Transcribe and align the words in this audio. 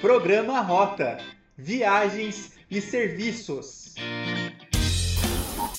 Programa 0.00 0.62
Rota 0.62 1.18
Viagens 1.58 2.58
e 2.70 2.80
Serviços. 2.80 3.94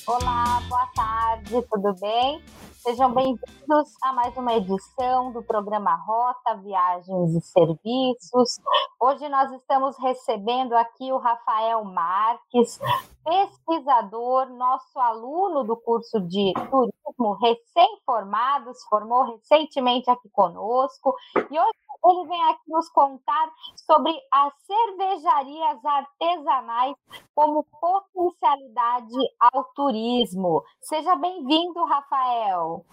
Olá, 0.05 0.62
boa 0.70 0.88
tarde, 0.96 1.59
tudo 1.67 1.96
bem? 1.99 2.39
Sejam 2.84 3.12
bem-vindos 3.15 3.89
a 4.04 4.13
mais 4.13 4.38
uma 4.38 4.54
edição 4.55 5.31
do 5.31 5.42
programa 5.42 5.96
Rota 5.96 6.55
Viagens 6.57 7.36
e 7.36 7.41
Serviços. 7.41 8.59
Hoje 8.99 9.27
nós 9.27 9.52
estamos 9.54 9.97
recebendo 9.97 10.73
aqui 10.73 11.11
o 11.11 11.17
Rafael 11.17 11.83
Marques, 11.83 12.79
pesquisador, 13.25 14.49
nosso 14.51 14.99
aluno 14.99 15.63
do 15.63 15.75
curso 15.75 16.19
de 16.27 16.53
turismo, 16.53 17.33
recém-formado, 17.41 18.71
se 18.75 18.88
formou 18.88 19.23
recentemente 19.23 20.11
aqui 20.11 20.29
conosco. 20.29 21.15
E 21.49 21.59
hoje 21.59 21.91
ele 22.04 22.28
vem 22.28 22.44
aqui 22.50 22.62
nos 22.68 22.90
contar 22.90 23.52
sobre 23.76 24.12
as 24.32 24.54
cervejarias 24.66 25.86
artesanais 25.86 26.95
como 27.36 27.66
potencialidade 27.80 29.18
ao 29.40 29.63
turismo. 29.76 30.63
Seja 30.82 31.16
bem-vindo, 31.16 31.84
Rafael. 31.85 32.85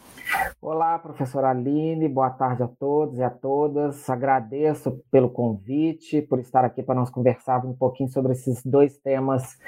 Olá, 0.61 0.99
professora 0.99 1.51
Aline, 1.51 2.09
boa 2.09 2.31
tarde 2.31 2.63
a 2.63 2.69
todos 2.69 3.19
e 3.19 3.23
a 3.23 3.31
todas. 3.31 4.09
Agradeço 4.11 5.03
pelo 5.11 5.31
convite, 5.31 6.23
por 6.23 6.39
estar 6.39 6.65
aqui 6.65 6.83
para 6.83 6.95
nós 6.95 7.11
conversarmos 7.11 7.71
um 7.71 7.77
pouquinho 7.77 8.11
sobre 8.11 8.33
esses 8.33 8.65
dois 8.65 8.99
temas 8.99 9.59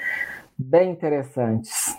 bem 0.57 0.91
interessantes. 0.91 1.97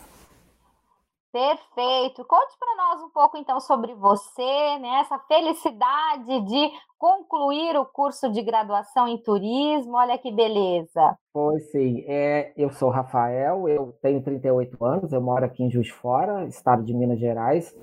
Perfeito. 1.33 2.27
Conte 2.27 2.55
para 2.59 2.77
nós 2.77 3.03
um 3.03 3.09
pouco 3.09 3.39
então 3.39 3.59
sobre 3.59 3.95
você, 3.95 4.79
né? 4.79 5.01
Essa 5.01 5.19
felicidade 5.21 6.41
de 6.43 6.71
concluir 6.99 7.75
o 7.79 7.87
curso 7.87 8.31
de 8.31 8.43
graduação 8.43 9.09
em 9.09 9.17
turismo. 9.17 9.97
Olha 9.97 10.19
que 10.19 10.31
beleza. 10.31 11.17
Pois 11.33 11.71
sim. 11.71 12.05
É, 12.06 12.53
eu 12.55 12.71
sou 12.71 12.91
Rafael, 12.91 13.67
eu 13.67 13.97
tenho 14.03 14.23
38 14.23 14.84
anos, 14.84 15.11
eu 15.11 15.23
moro 15.23 15.47
aqui 15.47 15.65
em 15.65 15.71
Juiz 15.71 15.89
Fora, 15.89 16.45
estado 16.45 16.84
de 16.84 16.93
Minas 16.93 17.19
Gerais. 17.19 17.75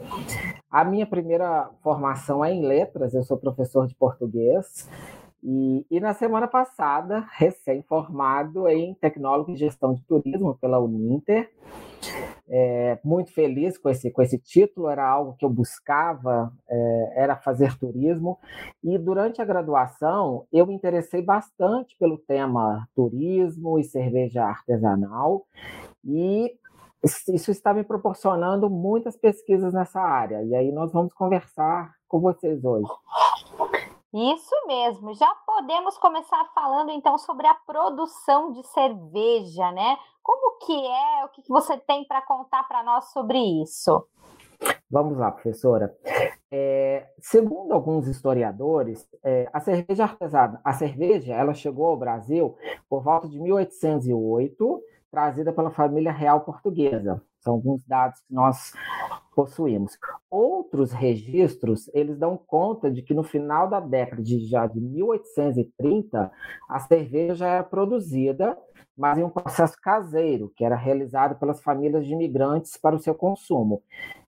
A 0.70 0.86
minha 0.86 1.08
primeira 1.08 1.72
formação 1.82 2.45
é 2.45 2.54
em 2.54 2.64
letras, 2.64 3.16
eu 3.16 3.23
sou 3.23 3.36
professor 3.36 3.88
de 3.88 3.95
português. 3.95 4.88
E, 5.42 5.86
e, 5.90 6.00
na 6.00 6.14
semana 6.14 6.48
passada, 6.48 7.26
recém-formado 7.38 8.68
em 8.68 8.94
Tecnólogo 8.95 9.52
em 9.52 9.56
Gestão 9.56 9.94
de 9.94 10.04
Turismo 10.04 10.58
pela 10.59 10.80
Uninter, 10.80 11.50
é, 12.50 13.00
muito 13.04 13.32
feliz 13.34 13.78
com 13.78 13.90
esse, 13.90 14.12
com 14.12 14.22
esse 14.22 14.38
título, 14.38 14.90
era 14.90 15.08
algo 15.08 15.36
que 15.38 15.45
eu 15.45 15.50
buscava, 15.50 16.52
é, 16.67 17.14
era 17.23 17.36
fazer 17.38 17.78
turismo. 17.78 18.38
E 18.84 18.98
durante 18.98 19.42
a 19.42 19.45
graduação, 19.45 20.45
eu 20.52 20.66
me 20.66 20.73
interessei 20.73 21.22
bastante 21.22 21.95
pelo 21.98 22.17
tema 22.17 22.88
turismo 22.95 23.80
e 23.80 23.84
cerveja 23.84 24.44
artesanal, 24.44 25.45
e 26.04 26.52
isso 27.04 27.50
está 27.50 27.73
me 27.73 27.84
proporcionando 27.84 28.70
muitas 28.70 29.16
pesquisas 29.16 29.73
nessa 29.73 30.02
área. 30.02 30.44
E 30.44 30.54
aí 30.54 30.72
nós 30.72 30.92
vamos 30.92 31.14
conversar 31.14 31.94
com 32.10 32.20
vocês 32.20 32.64
hoje. 32.66 32.90
Isso 34.14 34.56
mesmo. 34.66 35.14
Já 35.14 35.32
podemos 35.46 35.98
começar 35.98 36.44
falando 36.56 36.90
então 36.90 37.18
sobre 37.18 37.46
a 37.46 37.54
produção 37.54 38.52
de 38.52 38.64
cerveja, 38.68 39.72
né? 39.72 39.98
Como 40.24 40.58
que 40.66 40.88
é? 40.88 41.26
O 41.26 41.30
que 41.30 41.44
você 41.48 41.78
tem 41.78 42.06
para 42.06 42.22
contar 42.24 42.68
para 42.68 42.84
nós 42.84 43.12
sobre 43.12 43.38
isso? 43.62 44.08
Vamos 44.90 45.18
lá, 45.18 45.32
professora. 45.32 45.96
É, 46.52 47.08
segundo 47.20 47.72
alguns 47.74 48.08
historiadores, 48.08 49.08
é, 49.24 49.48
a 49.54 49.60
cerveja 49.60 50.04
artesanal, 50.04 50.60
a 50.64 50.73
cerveja, 50.73 51.36
ela 51.36 51.54
chegou 51.54 51.86
ao 51.86 51.98
Brasil 51.98 52.58
por 52.90 53.04
volta 53.04 53.30
de 53.30 53.40
1808, 53.40 54.84
trazida 55.12 55.54
pela 55.54 55.70
família 55.70 56.12
real 56.12 56.42
portuguesa. 56.42 57.22
São 57.42 57.54
alguns 57.54 57.83
dados 57.86 58.20
que 58.22 58.33
nós 58.33 58.73
possuímos. 59.36 59.98
Outros 60.30 60.92
registros, 60.92 61.89
eles 61.94 62.17
dão 62.17 62.38
conta 62.38 62.92
de 62.92 63.02
que 63.02 63.14
no 63.14 63.23
final 63.23 63.70
da 63.70 63.80
década 63.80 64.22
de, 64.22 64.45
já 64.45 64.67
de 64.67 64.80
1830, 64.80 66.32
a 66.70 66.80
cerveja 66.80 67.48
era 67.48 67.64
produzida, 67.64 68.58
mas 68.98 69.17
em 69.17 69.23
um 69.23 69.30
processo 69.30 69.77
caseiro, 69.82 70.52
que 70.55 70.66
era 70.66 70.76
realizado 70.76 71.39
pelas 71.39 71.61
famílias 71.61 72.05
de 72.05 72.14
imigrantes 72.14 72.76
para 72.76 72.95
o 72.95 73.00
seu 73.00 73.16
consumo. 73.16 73.82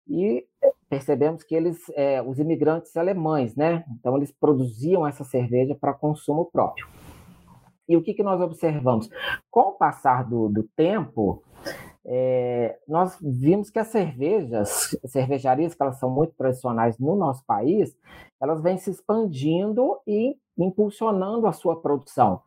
E 0.07 0.45
percebemos 0.89 1.43
que 1.43 1.55
eles, 1.55 1.77
é, 1.95 2.21
os 2.21 2.39
imigrantes 2.39 2.95
alemães, 2.95 3.55
né? 3.55 3.83
Então 3.99 4.15
eles 4.15 4.31
produziam 4.31 5.05
essa 5.05 5.23
cerveja 5.23 5.75
para 5.75 5.93
consumo 5.93 6.45
próprio. 6.45 6.87
E 7.87 7.97
o 7.97 8.01
que, 8.01 8.13
que 8.13 8.23
nós 8.23 8.39
observamos? 8.39 9.09
Com 9.49 9.61
o 9.61 9.71
passar 9.73 10.23
do, 10.23 10.47
do 10.47 10.63
tempo, 10.75 11.43
é, 12.05 12.79
nós 12.87 13.17
vimos 13.21 13.69
que 13.69 13.79
as 13.79 13.87
cervejas, 13.87 14.97
cervejarias, 15.05 15.75
que 15.75 15.83
elas 15.83 15.99
são 15.99 16.09
muito 16.09 16.33
tradicionais 16.35 16.97
no 16.97 17.15
nosso 17.15 17.45
país, 17.45 17.95
elas 18.41 18.61
vêm 18.61 18.77
se 18.77 18.89
expandindo 18.89 19.99
e 20.07 20.35
impulsionando 20.57 21.47
a 21.47 21.51
sua 21.51 21.79
produção. 21.79 22.41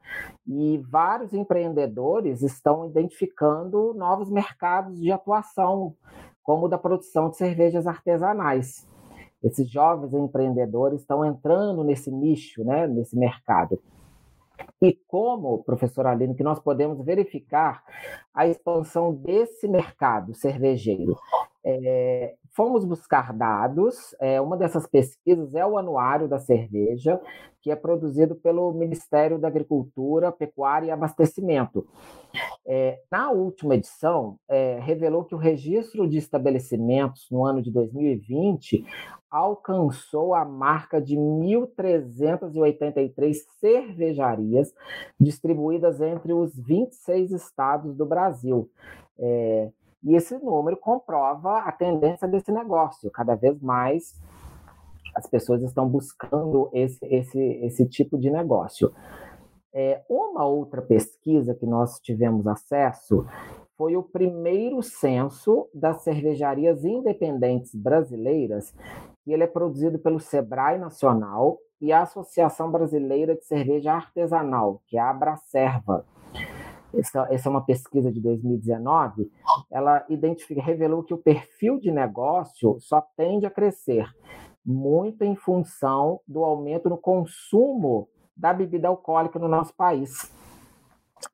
E 0.46 0.78
vários 0.90 1.32
empreendedores 1.32 2.42
estão 2.42 2.86
identificando 2.86 3.94
novos 3.94 4.30
mercados 4.30 5.00
de 5.00 5.10
atuação, 5.10 5.94
como 6.42 6.66
o 6.66 6.68
da 6.68 6.78
produção 6.78 7.30
de 7.30 7.36
cervejas 7.36 7.86
artesanais. 7.86 8.86
Esses 9.42 9.70
jovens 9.70 10.12
empreendedores 10.14 11.00
estão 11.00 11.24
entrando 11.24 11.84
nesse 11.84 12.10
nicho, 12.10 12.64
né, 12.64 12.86
nesse 12.86 13.16
mercado. 13.16 13.80
E 14.80 14.98
como, 15.06 15.62
professor 15.64 16.06
Aline, 16.06 16.34
que 16.34 16.42
nós 16.42 16.60
podemos 16.60 17.04
verificar 17.04 17.82
a 18.32 18.46
expansão 18.46 19.14
desse 19.14 19.66
mercado 19.66 20.34
cervejeiro? 20.34 21.16
É, 21.64 22.34
fomos 22.54 22.84
buscar 22.84 23.32
dados. 23.32 24.14
É, 24.20 24.40
uma 24.40 24.56
dessas 24.56 24.86
pesquisas 24.86 25.54
é 25.54 25.64
o 25.64 25.78
Anuário 25.78 26.28
da 26.28 26.38
Cerveja, 26.38 27.20
que 27.62 27.70
é 27.70 27.76
produzido 27.76 28.34
pelo 28.34 28.72
Ministério 28.72 29.38
da 29.38 29.48
Agricultura, 29.48 30.30
Pecuária 30.30 30.88
e 30.88 30.90
Abastecimento. 30.90 31.86
É, 32.66 32.98
na 33.10 33.30
última 33.30 33.74
edição, 33.74 34.36
revelou 34.82 35.24
que 35.24 35.34
o 35.34 35.38
registro 35.38 36.06
de 36.06 36.18
estabelecimentos 36.18 37.26
no 37.30 37.46
ano 37.46 37.62
de 37.62 37.70
2020 37.70 38.84
alcançou 39.30 40.34
a 40.34 40.44
marca 40.44 41.00
de 41.00 41.16
1.383 41.16 43.34
cervejarias 43.58 44.72
distribuídas 45.18 46.00
entre 46.00 46.32
os 46.32 46.56
26 46.56 47.32
estados 47.32 47.96
do 47.96 48.06
Brasil. 48.06 48.70
É, 49.18 49.70
e 50.04 50.14
esse 50.14 50.36
número 50.38 50.76
comprova 50.76 51.60
a 51.60 51.72
tendência 51.72 52.28
desse 52.28 52.52
negócio. 52.52 53.10
Cada 53.10 53.34
vez 53.34 53.60
mais 53.60 54.20
as 55.14 55.26
pessoas 55.26 55.62
estão 55.62 55.88
buscando 55.88 56.68
esse, 56.72 57.04
esse, 57.06 57.40
esse 57.40 57.86
tipo 57.86 58.18
de 58.18 58.30
negócio. 58.30 58.92
É, 59.72 60.02
uma 60.08 60.44
outra 60.44 60.82
pesquisa 60.82 61.54
que 61.54 61.66
nós 61.66 61.98
tivemos 62.00 62.46
acesso 62.46 63.26
foi 63.76 63.96
o 63.96 64.02
primeiro 64.02 64.82
censo 64.82 65.68
das 65.74 66.02
cervejarias 66.02 66.84
independentes 66.84 67.74
brasileiras, 67.74 68.72
e 69.26 69.32
ele 69.32 69.42
é 69.42 69.48
produzido 69.48 69.98
pelo 69.98 70.20
Sebrae 70.20 70.78
Nacional 70.78 71.58
e 71.80 71.92
a 71.92 72.02
Associação 72.02 72.70
Brasileira 72.70 73.34
de 73.34 73.44
Cerveja 73.44 73.92
Artesanal, 73.94 74.80
que 74.86 74.96
é 74.96 75.00
a 75.00 75.10
Abracerva. 75.10 76.04
Essa, 76.98 77.26
essa 77.30 77.48
é 77.48 77.50
uma 77.50 77.64
pesquisa 77.64 78.12
de 78.12 78.20
2019. 78.20 79.30
Ela 79.70 80.04
identifica, 80.08 80.62
revelou 80.62 81.02
que 81.02 81.14
o 81.14 81.18
perfil 81.18 81.78
de 81.78 81.90
negócio 81.90 82.76
só 82.80 83.00
tende 83.16 83.46
a 83.46 83.50
crescer 83.50 84.08
muito 84.64 85.22
em 85.22 85.36
função 85.36 86.20
do 86.26 86.42
aumento 86.42 86.88
no 86.88 86.96
consumo 86.96 88.08
da 88.36 88.52
bebida 88.52 88.88
alcoólica 88.88 89.38
no 89.38 89.48
nosso 89.48 89.74
país. 89.74 90.32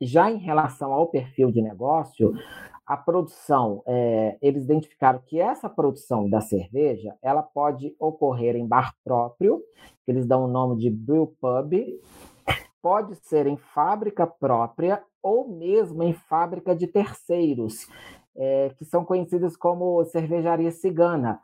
Já 0.00 0.30
em 0.30 0.38
relação 0.38 0.92
ao 0.92 1.06
perfil 1.06 1.50
de 1.50 1.62
negócio, 1.62 2.32
a 2.86 2.96
produção, 2.96 3.82
é, 3.86 4.36
eles 4.42 4.64
identificaram 4.64 5.20
que 5.24 5.40
essa 5.40 5.68
produção 5.68 6.28
da 6.28 6.40
cerveja, 6.40 7.14
ela 7.22 7.42
pode 7.42 7.94
ocorrer 7.98 8.56
em 8.56 8.66
bar 8.66 8.94
próprio, 9.04 9.62
que 10.04 10.10
eles 10.10 10.26
dão 10.26 10.44
o 10.44 10.48
nome 10.48 10.76
de 10.76 10.90
brew 10.90 11.32
pub, 11.40 11.72
pode 12.82 13.14
ser 13.16 13.46
em 13.46 13.56
fábrica 13.56 14.26
própria 14.26 15.02
ou 15.22 15.48
mesmo 15.48 16.02
em 16.02 16.12
fábrica 16.12 16.74
de 16.74 16.86
terceiros, 16.86 17.86
é, 18.36 18.70
que 18.76 18.84
são 18.84 19.04
conhecidas 19.04 19.56
como 19.56 20.04
cervejaria 20.06 20.70
cigana. 20.70 21.40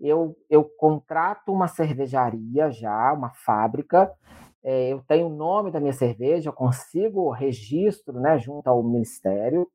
Eu, 0.00 0.36
eu 0.48 0.64
contrato 0.64 1.52
uma 1.52 1.68
cervejaria 1.68 2.70
já, 2.70 3.12
uma 3.12 3.30
fábrica, 3.30 4.12
é, 4.62 4.92
eu 4.92 5.02
tenho 5.06 5.26
o 5.26 5.34
nome 5.34 5.70
da 5.70 5.80
minha 5.80 5.92
cerveja, 5.92 6.48
eu 6.48 6.52
consigo 6.52 7.30
registro 7.30 8.20
né, 8.20 8.38
junto 8.38 8.68
ao 8.68 8.82
Ministério, 8.82 9.68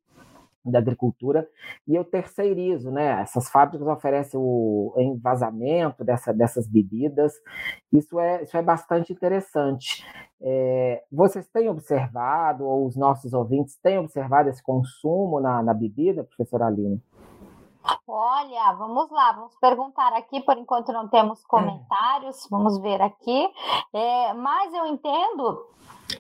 da 0.64 0.80
agricultura 0.80 1.48
e 1.88 1.96
eu 1.96 2.06
terceirizo, 2.06 2.90
né? 2.90 3.22
Essas 3.22 3.50
fábricas 3.50 3.88
oferecem 3.88 4.40
o 4.40 4.94
envasamento 4.98 6.04
dessa, 6.04 6.34
dessas 6.34 6.68
bebidas. 6.68 7.34
Isso 7.92 8.20
é, 8.20 8.44
isso 8.44 8.56
é 8.56 8.62
bastante 8.62 9.12
interessante. 9.12 10.06
É, 10.42 11.04
vocês 11.12 11.48
têm 11.48 11.70
observado, 11.70 12.66
ou 12.66 12.88
os 12.88 12.96
nossos 12.96 13.34
ouvintes 13.34 13.78
têm 13.82 13.98
observado 13.98 14.50
esse 14.50 14.64
consumo 14.64 15.40
na, 15.40 15.62
na 15.62 15.74
bebida, 15.74 16.24
professora 16.24 16.68
Aline? 16.68 17.02
Olha, 18.08 18.74
vamos 18.78 19.10
lá, 19.12 19.34
vamos 19.34 19.56
perguntar 19.60 20.14
aqui, 20.14 20.42
por 20.42 20.58
enquanto 20.58 20.94
não 20.94 21.08
temos 21.10 21.44
comentários, 21.46 22.48
vamos 22.50 22.80
ver 22.80 23.02
aqui. 23.02 23.50
É, 23.94 24.34
mas 24.34 24.74
eu 24.74 24.86
entendo 24.86 25.68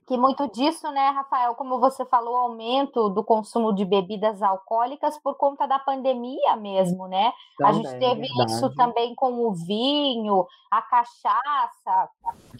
que 0.05 0.17
muito 0.17 0.47
disso, 0.51 0.89
né, 0.91 1.09
Rafael, 1.09 1.55
como 1.55 1.79
você 1.79 2.05
falou, 2.05 2.35
aumento 2.35 3.09
do 3.09 3.23
consumo 3.23 3.73
de 3.73 3.85
bebidas 3.85 4.41
alcoólicas 4.41 5.17
por 5.19 5.35
conta 5.35 5.67
da 5.67 5.79
pandemia 5.79 6.55
mesmo, 6.55 7.07
né? 7.07 7.31
Também, 7.57 7.71
a 7.71 7.73
gente 7.73 7.99
teve 7.99 8.27
isso 8.45 8.73
também 8.75 9.15
com 9.15 9.45
o 9.45 9.53
vinho, 9.53 10.45
a 10.69 10.81
cachaça, 10.81 12.09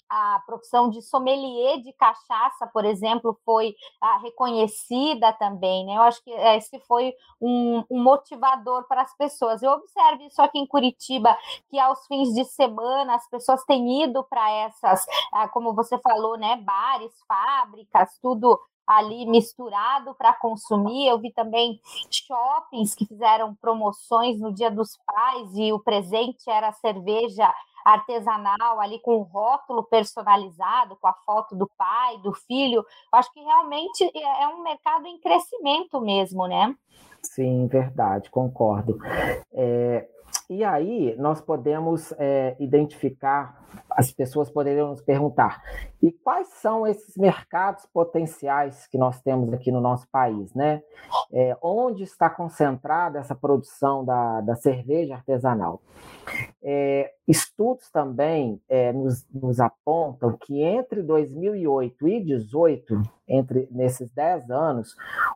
a 0.07 0.41
profissão 0.45 0.89
de 0.89 1.01
sommelier 1.01 1.81
de 1.81 1.91
cachaça, 1.93 2.67
por 2.67 2.85
exemplo, 2.85 3.37
foi 3.43 3.75
ah, 3.99 4.17
reconhecida 4.17 5.33
também, 5.33 5.85
né? 5.85 5.97
Eu 5.97 6.03
acho 6.03 6.23
que 6.23 6.31
esse 6.31 6.79
foi 6.81 7.13
um, 7.41 7.83
um 7.89 8.03
motivador 8.03 8.87
para 8.87 9.01
as 9.01 9.15
pessoas. 9.17 9.63
Eu 9.63 9.71
observo 9.71 10.23
isso 10.23 10.41
aqui 10.41 10.59
em 10.59 10.67
Curitiba, 10.67 11.35
que 11.69 11.79
aos 11.79 12.05
fins 12.07 12.33
de 12.33 12.45
semana 12.45 13.15
as 13.15 13.27
pessoas 13.29 13.63
têm 13.65 14.03
ido 14.03 14.23
para 14.23 14.49
essas, 14.51 15.05
ah, 15.33 15.47
como 15.47 15.73
você 15.73 15.97
falou, 15.97 16.37
né, 16.37 16.57
bares, 16.57 17.12
fábricas, 17.27 18.17
tudo 18.21 18.59
ali 18.85 19.25
misturado 19.25 20.13
para 20.15 20.33
consumir. 20.33 21.07
Eu 21.07 21.19
vi 21.19 21.31
também 21.31 21.79
shoppings 22.11 22.93
que 22.95 23.05
fizeram 23.05 23.55
promoções 23.55 24.39
no 24.39 24.53
Dia 24.53 24.69
dos 24.69 24.97
Pais 25.05 25.55
e 25.55 25.71
o 25.71 25.79
presente 25.79 26.49
era 26.49 26.71
cerveja 26.73 27.53
artesanal 27.85 28.79
ali 28.79 28.99
com 28.99 29.17
o 29.17 29.23
rótulo 29.23 29.83
personalizado, 29.83 30.95
com 30.97 31.07
a 31.07 31.13
foto 31.25 31.55
do 31.55 31.69
pai, 31.77 32.17
do 32.19 32.33
filho. 32.33 32.85
Acho 33.11 33.31
que 33.33 33.41
realmente 33.41 34.03
é, 34.15 34.43
é 34.43 34.47
um 34.47 34.63
mercado 34.63 35.05
em 35.05 35.19
crescimento 35.19 35.99
mesmo, 35.99 36.47
né? 36.47 36.73
Sim, 37.21 37.67
verdade, 37.67 38.29
concordo. 38.29 38.97
É, 39.53 40.07
e 40.49 40.63
aí 40.63 41.15
nós 41.17 41.41
podemos 41.41 42.13
é, 42.17 42.55
identificar, 42.59 43.63
as 43.89 44.11
pessoas 44.11 44.49
poderiam 44.49 44.89
nos 44.89 45.01
perguntar, 45.01 45.61
e 46.01 46.11
quais 46.11 46.47
são 46.55 46.85
esses 46.85 47.15
mercados 47.15 47.85
potenciais 47.85 48.85
que 48.87 48.97
nós 48.97 49.21
temos 49.21 49.53
aqui 49.53 49.71
no 49.71 49.79
nosso 49.79 50.07
país, 50.11 50.53
né? 50.53 50.83
É, 51.31 51.57
onde 51.61 52.03
está 52.03 52.29
concentrada 52.29 53.19
essa 53.19 53.33
produção 53.33 54.03
da, 54.03 54.41
da 54.41 54.55
cerveja 54.55 55.15
artesanal? 55.15 55.81
É, 56.61 57.11
estudos 57.27 57.89
também 57.89 58.61
é, 58.69 58.91
nos, 58.93 59.25
nos, 59.33 59.59
apontam 59.59 60.37
que 60.37 60.61
entre 60.61 61.01
2008 61.01 62.07
e 62.07 62.19
2018, 62.19 63.01
entre 63.27 63.67
nesses 63.71 64.09
10 64.11 64.49
anos, 64.49 64.95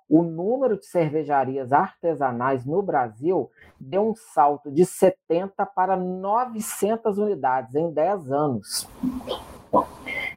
o 0.09 0.23
número 0.23 0.77
de 0.77 0.85
cervejarias 0.85 1.71
artesanais 1.71 2.65
no 2.65 2.81
Brasil 2.81 3.49
deu 3.79 4.09
um 4.09 4.15
salto 4.15 4.71
de 4.71 4.85
70 4.89 5.65
para 5.65 5.95
900 5.95 7.17
unidades 7.17 7.75
em 7.75 7.91
10 7.91 8.31
anos. 8.31 8.87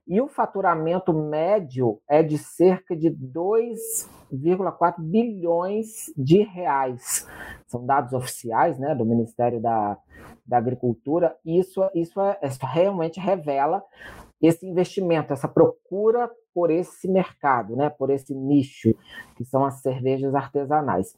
E 0.07 0.21
o 0.21 0.27
faturamento 0.27 1.13
médio 1.13 2.01
é 2.09 2.23
de 2.23 2.37
cerca 2.37 2.97
de 2.97 3.11
2,4 3.11 4.95
bilhões 4.99 6.13
de 6.17 6.43
reais. 6.43 7.29
São 7.69 7.87
dados 7.87 8.13
oficiais 8.13 8.79
né, 8.79 8.95
do 8.95 9.05
Ministério 9.05 9.61
da, 9.61 9.97
da 10.45 10.59
Agricultura. 10.59 11.37
Isso, 11.47 11.89
isso, 11.95 12.21
é, 12.21 12.39
isso 12.43 12.59
realmente 12.67 13.21
revela 13.21 13.85
esse 14.43 14.67
investimento, 14.67 15.33
essa 15.33 15.47
procura 15.47 16.29
por 16.53 16.71
esse 16.71 17.07
mercado, 17.07 17.77
né, 17.77 17.89
por 17.91 18.11
esse 18.11 18.35
nicho, 18.35 18.93
que 19.37 19.45
são 19.45 19.65
as 19.65 19.81
cervejas 19.81 20.35
artesanais. 20.35 21.17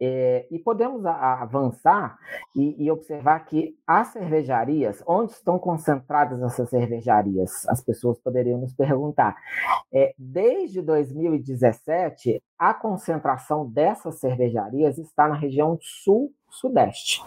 É, 0.00 0.46
e 0.50 0.58
podemos 0.58 1.04
a, 1.04 1.42
avançar 1.42 2.16
e, 2.54 2.84
e, 2.84 2.90
observar 2.90 3.40
que 3.40 3.76
as 3.86 4.08
cervejarias, 4.08 5.02
onde 5.06 5.32
estão 5.32 5.58
concentradas 5.58 6.40
essas 6.42 6.70
cervejarias? 6.70 7.68
As 7.68 7.82
pessoas 7.82 8.18
poderiam 8.18 8.58
nos 8.58 8.72
perguntar. 8.74 9.36
É, 9.92 10.14
desde 10.18 10.80
2017, 10.82 12.42
a 12.58 12.72
concentração 12.74 13.68
dessas 13.68 14.18
cervejarias 14.18 14.98
está 14.98 15.28
na 15.28 15.34
região 15.34 15.78
sul-sudeste. 15.80 17.22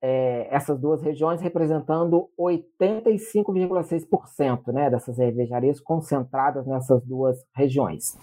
É, 0.00 0.48
essas 0.50 0.80
duas 0.80 1.02
regiões 1.02 1.42
representando 1.42 2.30
85,6% 2.38 4.72
né, 4.72 4.88
dessas 4.90 5.16
cervejarias 5.16 5.78
concentradas 5.78 6.66
nessas 6.66 7.04
duas 7.04 7.44
regiões 7.54 8.16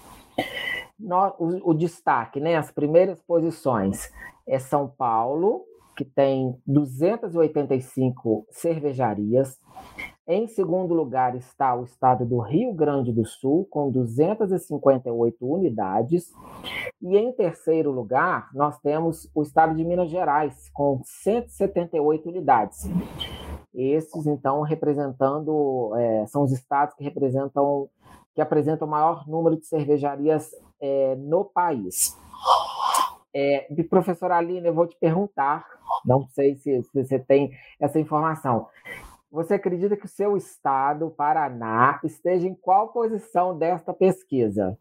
o, 1.40 1.72
o 1.72 1.74
destaque, 1.74 2.40
né, 2.40 2.56
as 2.56 2.72
primeiras 2.72 3.22
posições 3.22 4.12
é 4.48 4.60
São 4.60 4.88
Paulo, 4.88 5.66
que 5.96 6.04
tem 6.04 6.58
285 6.66 8.46
cervejarias. 8.50 9.60
Em 10.28 10.48
segundo 10.48 10.94
lugar 10.94 11.36
está 11.36 11.76
o 11.76 11.84
estado 11.84 12.26
do 12.26 12.40
Rio 12.40 12.74
Grande 12.74 13.12
do 13.12 13.26
Sul, 13.26 13.68
com 13.70 13.92
258 13.92 15.46
unidades. 15.46 16.32
E 17.02 17.18
em 17.18 17.32
terceiro 17.34 17.92
lugar, 17.92 18.50
nós 18.54 18.80
temos 18.80 19.30
o 19.36 19.44
estado 19.44 19.76
de 19.76 19.84
Minas 19.84 20.10
Gerais, 20.10 20.70
com 20.74 21.02
178 21.04 22.30
unidades. 22.30 22.90
Esses, 23.74 24.26
então, 24.26 24.62
representando, 24.62 25.94
é, 25.98 26.26
são 26.28 26.44
os 26.44 26.52
estados 26.52 26.96
que 26.96 27.04
representam, 27.04 27.90
que 28.34 28.42
apresentam 28.42 28.88
o 28.88 28.92
maior 28.92 29.28
número 29.28 29.58
de 29.58 29.66
cervejarias 29.66 30.52
é, 30.82 31.16
no 31.16 31.46
país. 31.46 32.18
É, 33.34 33.68
professora 33.90 34.38
Aline, 34.38 34.68
eu 34.68 34.74
vou 34.74 34.88
te 34.88 34.96
perguntar, 34.98 35.66
não 36.06 36.28
sei 36.30 36.56
se, 36.56 36.84
se 36.84 37.04
você 37.04 37.18
tem 37.18 37.52
essa 37.80 38.00
informação. 38.00 38.68
Você 39.32 39.56
acredita 39.56 39.98
que 39.98 40.06
o 40.06 40.10
seu 40.10 40.38
estado, 40.38 41.10
Paraná, 41.10 42.00
esteja 42.04 42.48
em 42.48 42.54
qual 42.54 42.90
posição 42.90 43.58
desta 43.58 43.92
pesquisa? 43.92 44.78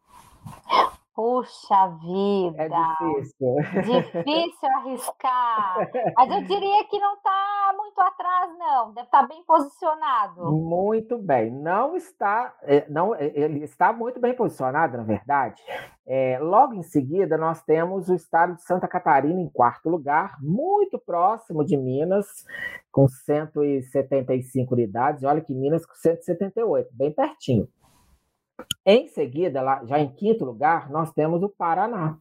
Puxa 1.14 1.88
vida! 2.00 2.62
É 2.62 2.69
difícil. 2.69 3.56
Difícil 3.85 4.69
arriscar. 4.76 5.91
Mas 6.17 6.31
eu 6.31 6.43
diria 6.49 6.85
que 6.88 6.99
não 6.99 7.14
está 7.14 7.75
muito 7.76 8.00
atrás, 8.00 8.59
não. 8.59 8.94
Deve 8.94 9.06
estar 9.06 9.20
tá 9.20 9.26
bem 9.26 9.44
posicionado. 9.44 10.50
Muito 10.50 11.19
bem. 11.19 11.50
Não 11.50 11.94
está, 11.96 12.55
é, 12.63 12.89
não, 12.89 13.15
é, 13.15 13.31
ele 13.34 13.63
está 13.63 13.93
muito 13.93 14.19
bem 14.20 14.34
posicionado, 14.34 14.96
na 14.96 15.03
verdade. 15.03 15.63
É, 16.06 16.39
logo 16.41 16.72
em 16.75 16.82
seguida, 16.82 17.36
nós 17.36 17.63
temos 17.63 18.08
o 18.08 18.15
estado 18.15 18.56
de 18.56 18.63
Santa 18.63 18.89
Catarina 18.89 19.39
em 19.39 19.51
quarto 19.51 19.91
lugar, 19.91 20.36
muito 20.41 20.98
próximo 20.98 21.63
de 21.63 21.77
Minas, 21.77 22.27
com 22.91 23.06
175 23.06 24.75
unidades. 24.75 25.25
Olha 25.25 25.43
que 25.43 25.55
Minas 25.55 25.84
com 25.84 25.94
178, 25.94 26.89
bem 26.93 27.13
pertinho. 27.13 27.69
Em 28.85 29.06
seguida, 29.09 29.63
lá, 29.63 29.85
já 29.85 30.01
em 30.01 30.13
quinto 30.15 30.44
lugar, 30.44 30.91
nós 30.91 31.13
temos 31.13 31.43
o 31.43 31.49
Paraná. 31.49 32.19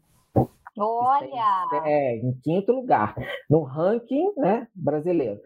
Olha! 0.78 1.68
É, 1.86 2.18
em 2.18 2.34
quinto 2.44 2.72
lugar, 2.72 3.16
no 3.50 3.64
ranking 3.64 4.32
né, 4.38 4.68
brasileiro, 4.74 5.40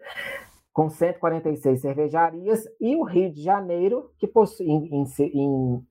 com 0.72 0.88
146 0.88 1.80
cervejarias, 1.80 2.64
e 2.80 2.94
o 2.96 3.02
Rio 3.02 3.32
de 3.32 3.42
Janeiro, 3.42 4.10
que 4.18 4.26
possui, 4.26 4.66
em, 4.66 5.04
em, 5.18 5.86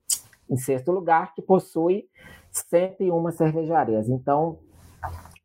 em 0.50 0.58
sexto 0.58 0.92
lugar, 0.92 1.34
que 1.34 1.42
possui 1.42 2.08
101 2.52 3.32
cervejarias. 3.32 4.08
Então, 4.08 4.60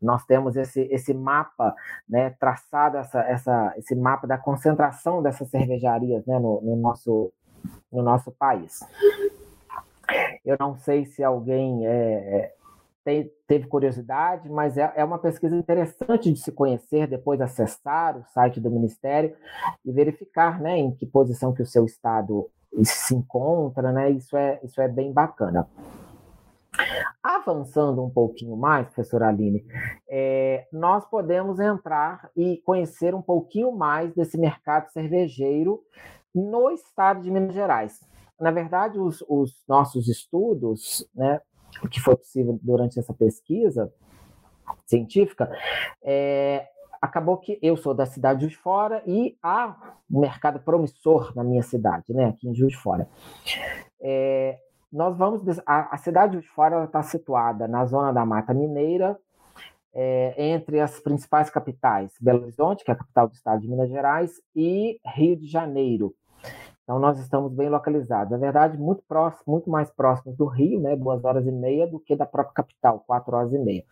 nós 0.00 0.24
temos 0.24 0.56
esse, 0.56 0.82
esse 0.90 1.12
mapa 1.12 1.74
né, 2.08 2.30
traçado, 2.38 2.96
essa, 2.96 3.20
essa, 3.20 3.74
esse 3.76 3.94
mapa 3.94 4.26
da 4.26 4.38
concentração 4.38 5.22
dessas 5.22 5.48
cervejarias 5.50 6.24
né, 6.26 6.38
no, 6.38 6.60
no, 6.62 6.76
nosso, 6.76 7.32
no 7.92 8.02
nosso 8.02 8.30
país. 8.32 8.80
Eu 10.44 10.56
não 10.58 10.76
sei 10.76 11.04
se 11.04 11.22
alguém 11.22 11.86
é, 11.86 12.52
tem, 13.04 13.30
teve 13.46 13.66
curiosidade, 13.66 14.48
mas 14.48 14.76
é, 14.76 14.92
é, 14.94 15.04
uma 15.04 15.18
pesquisa 15.18 15.56
interessante 15.56 16.32
de 16.32 16.38
se 16.38 16.52
conhecer, 16.52 17.06
depois 17.06 17.40
acessar 17.40 18.16
o 18.16 18.24
site 18.26 18.60
do 18.60 18.70
Ministério 18.70 19.34
e 19.84 19.92
verificar 19.92 20.60
né, 20.60 20.78
em 20.78 20.94
que 20.94 21.06
posição 21.06 21.52
que 21.52 21.62
o 21.62 21.66
seu 21.66 21.84
estado 21.84 22.48
se 22.84 23.14
encontra, 23.14 23.90
né? 23.92 24.10
Isso 24.10 24.36
é, 24.36 24.60
isso 24.62 24.80
é 24.80 24.88
bem 24.88 25.12
bacana. 25.12 25.68
Avançando 27.22 28.02
um 28.02 28.08
pouquinho 28.08 28.56
mais, 28.56 28.86
professora 28.86 29.28
Aline, 29.28 29.66
é, 30.08 30.66
nós 30.72 31.04
podemos 31.04 31.58
entrar 31.58 32.30
e 32.36 32.58
conhecer 32.64 33.14
um 33.14 33.20
pouquinho 33.20 33.72
mais 33.72 34.14
desse 34.14 34.38
mercado 34.38 34.88
cervejeiro 34.90 35.82
no 36.34 36.70
estado 36.70 37.22
de 37.22 37.30
Minas 37.30 37.52
Gerais 37.52 38.08
na 38.40 38.50
verdade, 38.50 38.98
os, 38.98 39.22
os 39.28 39.62
nossos 39.68 40.08
estudos, 40.08 41.06
né, 41.14 41.40
que 41.90 42.00
foi 42.00 42.16
possível 42.16 42.58
durante 42.62 42.98
essa 42.98 43.12
pesquisa 43.12 43.92
científica, 44.86 45.50
é, 46.02 46.66
acabou 47.00 47.36
que 47.36 47.58
eu 47.62 47.76
sou 47.76 47.94
da 47.94 48.06
cidade 48.06 48.40
de 48.40 48.46
Juiz 48.46 48.56
de 48.56 48.62
Fora 48.62 49.02
e 49.06 49.36
há 49.42 49.96
um 50.10 50.20
mercado 50.20 50.60
promissor 50.60 51.32
na 51.36 51.44
minha 51.44 51.62
cidade, 51.62 52.12
né, 52.12 52.26
aqui 52.26 52.48
em 52.48 52.54
Juiz 52.54 52.72
de 52.72 52.78
Fora. 52.78 53.08
É, 54.00 54.58
nós 54.92 55.16
vamos 55.16 55.42
a, 55.66 55.94
a, 55.94 55.98
cidade 55.98 56.32
de 56.32 56.38
Juiz 56.38 56.46
de 56.46 56.54
Fora 56.54 56.84
está 56.84 57.02
situada 57.02 57.68
na 57.68 57.84
zona 57.84 58.12
da 58.12 58.24
Mata 58.24 58.54
Mineira, 58.54 59.18
é, 59.92 60.34
entre 60.52 60.80
as 60.80 61.00
principais 61.00 61.50
capitais, 61.50 62.12
Belo 62.20 62.42
Horizonte, 62.42 62.84
que 62.84 62.90
é 62.90 62.94
a 62.94 62.96
capital 62.96 63.28
do 63.28 63.34
estado 63.34 63.60
de 63.60 63.68
Minas 63.68 63.90
Gerais, 63.90 64.40
e 64.54 65.00
Rio 65.04 65.36
de 65.36 65.46
Janeiro. 65.46 66.14
Então 66.90 66.98
nós 66.98 67.20
estamos 67.20 67.52
bem 67.52 67.68
localizados. 67.68 68.32
Na 68.32 68.36
verdade, 68.36 68.76
muito 68.76 69.00
próximo, 69.06 69.44
muito 69.46 69.70
mais 69.70 69.88
próximos 69.92 70.36
do 70.36 70.44
Rio, 70.46 70.80
né, 70.80 70.96
duas 70.96 71.24
horas 71.24 71.46
e 71.46 71.52
meia, 71.52 71.86
do 71.86 72.00
que 72.00 72.16
da 72.16 72.26
própria 72.26 72.52
capital, 72.52 73.04
quatro 73.06 73.36
horas 73.36 73.52
e 73.52 73.58
meia. 73.60 73.84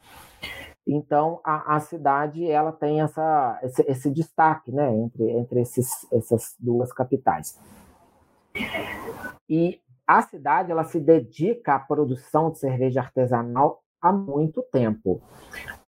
Então, 0.84 1.40
a, 1.44 1.76
a 1.76 1.78
cidade 1.78 2.44
ela 2.50 2.72
tem 2.72 3.00
essa, 3.00 3.60
esse, 3.62 3.82
esse, 3.82 4.10
destaque 4.10 4.72
né, 4.72 4.92
entre, 4.96 5.30
entre 5.30 5.60
esses, 5.60 6.12
essas 6.12 6.56
duas 6.58 6.92
capitais. 6.92 7.56
E 9.48 9.80
a 10.04 10.20
cidade 10.22 10.72
ela 10.72 10.82
se 10.82 10.98
dedica 10.98 11.76
à 11.76 11.78
produção 11.78 12.50
de 12.50 12.58
cerveja 12.58 13.00
artesanal 13.00 13.80
há 14.02 14.10
muito 14.12 14.60
tempo. 14.72 15.22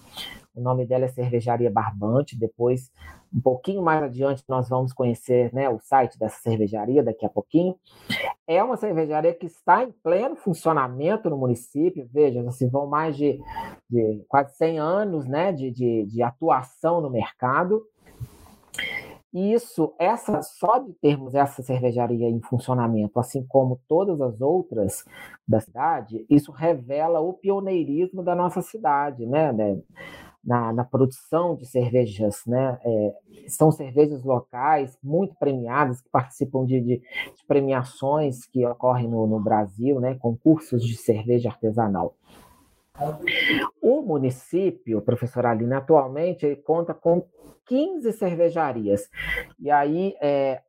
O 0.55 0.61
nome 0.61 0.85
dela 0.85 1.07
é 1.07 1.09
Cervejaria 1.09 1.71
Barbante. 1.71 2.39
Depois 2.39 2.91
um 3.33 3.41
pouquinho 3.41 3.81
mais 3.81 4.03
adiante 4.03 4.43
nós 4.49 4.69
vamos 4.69 4.93
conhecer 4.93 5.55
né, 5.55 5.69
o 5.69 5.79
site 5.79 6.19
dessa 6.19 6.41
cervejaria 6.41 7.03
daqui 7.03 7.25
a 7.25 7.29
pouquinho. 7.29 7.77
É 8.47 8.63
uma 8.63 8.77
cervejaria 8.77 9.33
que 9.33 9.47
está 9.47 9.85
em 9.85 9.93
pleno 10.03 10.35
funcionamento 10.35 11.31
no 11.31 11.39
município. 11.39 12.09
Veja, 12.13 12.43
assim, 12.49 12.69
vão 12.69 12.87
mais 12.87 13.17
de, 13.17 13.39
de 13.89 14.25
quase 14.29 14.57
100 14.57 14.79
anos 14.81 15.29
né, 15.29 15.53
de, 15.53 15.71
de, 15.71 16.07
de 16.07 16.23
atuação 16.23 17.01
no 17.01 17.09
mercado. 17.09 17.83
Isso, 19.33 19.95
essa 19.99 20.43
só 20.43 20.79
de 20.79 20.93
termos 20.95 21.35
essa 21.35 21.63
cervejaria 21.63 22.29
em 22.29 22.41
funcionamento, 22.41 23.21
assim 23.21 23.47
como 23.47 23.81
todas 23.87 24.21
as 24.21 24.41
outras 24.41 25.05
da 25.47 25.61
cidade, 25.61 26.27
isso 26.29 26.51
revela 26.51 27.21
o 27.21 27.35
pioneirismo 27.35 28.25
da 28.25 28.35
nossa 28.35 28.61
cidade, 28.61 29.25
né? 29.27 29.53
né? 29.53 29.81
na, 30.45 30.73
na 30.73 30.85
produção 30.85 31.55
de 31.55 31.67
cervejas, 31.67 32.43
né? 32.47 32.79
É, 32.85 33.15
são 33.49 33.71
cervejas 33.71 34.25
locais 34.25 34.97
muito 35.03 35.35
premiadas, 35.39 36.01
que 36.01 36.09
participam 36.09 36.65
de, 36.65 36.81
de, 36.81 36.97
de 36.99 37.47
premiações 37.47 38.47
que 38.47 38.65
ocorrem 38.67 39.09
no, 39.09 39.27
no, 39.27 39.39
Brasil, 39.39 40.01
né? 40.01 40.15
Concursos 40.15 40.85
de 40.85 40.97
cerveja 40.97 41.51
artesanal. 41.51 42.15
O 43.81 44.03
município, 44.03 45.01
professor 45.03 45.47
Aline, 45.47 45.75
atualmente 45.75 46.47
ele 46.47 46.57
conta 46.57 46.93
com 46.95 47.27
15 47.67 48.13
cervejarias. 48.13 49.09
E 49.59 49.71
aí, 49.71 50.15
é, 50.21 50.61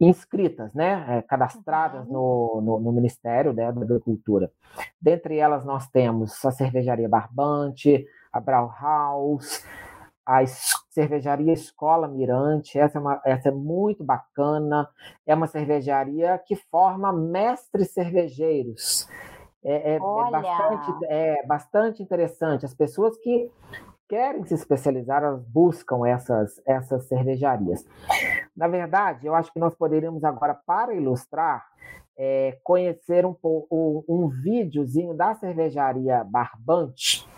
inscritas, 0.00 0.72
né, 0.74 1.04
é, 1.08 1.22
cadastradas 1.22 2.06
no, 2.06 2.60
no, 2.62 2.80
no, 2.80 2.92
Ministério 2.92 3.52
né, 3.52 3.72
da 3.72 3.80
Agricultura. 3.80 4.50
Dentre 5.00 5.38
elas, 5.38 5.64
nós 5.64 5.88
temos 5.88 6.44
a 6.44 6.50
Cervejaria 6.50 7.08
Barbante, 7.08 8.06
a 8.32 8.40
Brauhaus, 8.40 9.64
a 10.26 10.44
cervejaria 10.90 11.52
Escola 11.52 12.08
Mirante, 12.08 12.78
essa 12.78 12.98
é, 12.98 13.00
uma, 13.00 13.20
essa 13.24 13.48
é 13.48 13.52
muito 13.52 14.02
bacana, 14.02 14.88
é 15.24 15.34
uma 15.34 15.46
cervejaria 15.46 16.36
que 16.44 16.56
forma 16.56 17.12
mestres 17.12 17.92
cervejeiros. 17.92 19.08
É, 19.68 19.94
é, 19.94 19.96
é, 19.96 19.98
bastante, 20.30 21.04
é 21.06 21.46
bastante 21.46 22.02
interessante. 22.02 22.64
As 22.64 22.72
pessoas 22.72 23.18
que 23.18 23.50
querem 24.08 24.44
se 24.44 24.54
especializar, 24.54 25.24
elas 25.24 25.44
buscam 25.44 26.06
essas, 26.06 26.62
essas 26.64 27.06
cervejarias. 27.06 27.84
Na 28.56 28.68
verdade, 28.68 29.26
eu 29.26 29.34
acho 29.34 29.52
que 29.52 29.58
nós 29.58 29.74
poderíamos 29.74 30.22
agora, 30.22 30.54
para 30.54 30.94
ilustrar, 30.94 31.66
é, 32.16 32.56
conhecer 32.62 33.26
um 33.26 33.34
pouco 33.34 34.04
um 34.08 34.28
videozinho 34.28 35.12
da 35.14 35.34
cervejaria 35.34 36.22
Barbante, 36.22 37.28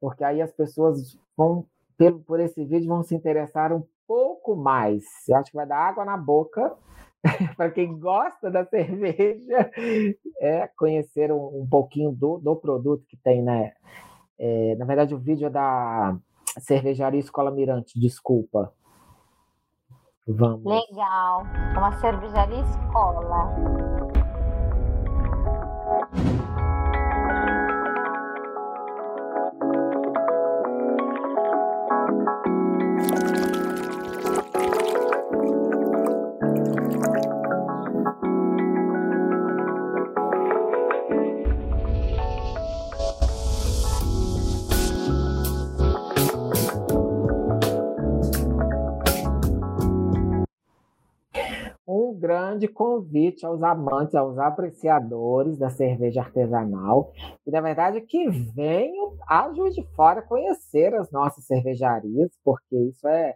porque 0.00 0.22
aí 0.22 0.40
as 0.40 0.52
pessoas 0.52 1.18
vão, 1.36 1.66
pelo, 1.98 2.20
por 2.20 2.38
esse 2.38 2.64
vídeo, 2.64 2.88
vão 2.88 3.02
se 3.02 3.14
interessar 3.16 3.72
um 3.72 3.82
pouco 4.06 4.54
mais. 4.54 5.04
Eu 5.28 5.36
acho 5.36 5.50
que 5.50 5.56
vai 5.56 5.66
dar 5.66 5.78
água 5.78 6.04
na 6.04 6.16
boca 6.16 6.72
para 7.56 7.70
quem 7.70 7.98
gosta 7.98 8.50
da 8.50 8.64
cerveja, 8.64 9.70
é 10.40 10.68
conhecer 10.76 11.32
um, 11.32 11.62
um 11.62 11.66
pouquinho 11.68 12.12
do, 12.12 12.38
do 12.38 12.56
produto 12.56 13.04
que 13.08 13.16
tem, 13.16 13.42
né? 13.42 13.72
É, 14.38 14.74
na 14.76 14.84
verdade, 14.86 15.14
o 15.14 15.18
vídeo 15.18 15.46
é 15.46 15.50
da 15.50 16.16
Cervejaria 16.58 17.20
Escola 17.20 17.50
Mirante, 17.50 18.00
desculpa. 18.00 18.72
Vamos. 20.26 20.64
Legal. 20.64 21.42
Uma 21.76 21.92
cervejaria 22.00 22.60
escola. 22.60 23.99
Grande 52.60 52.68
convite 52.68 53.46
aos 53.46 53.62
amantes, 53.62 54.14
aos 54.14 54.38
apreciadores 54.38 55.58
da 55.58 55.70
cerveja 55.70 56.20
artesanal, 56.20 57.12
e 57.46 57.50
na 57.50 57.60
verdade 57.60 58.00
que 58.02 58.28
venham 58.28 59.16
a 59.26 59.50
Juiz 59.54 59.74
de 59.74 59.82
Fora 59.94 60.20
conhecer 60.20 60.94
as 60.94 61.10
nossas 61.10 61.44
cervejarias, 61.46 62.30
porque 62.44 62.76
isso 62.76 63.08
é, 63.08 63.34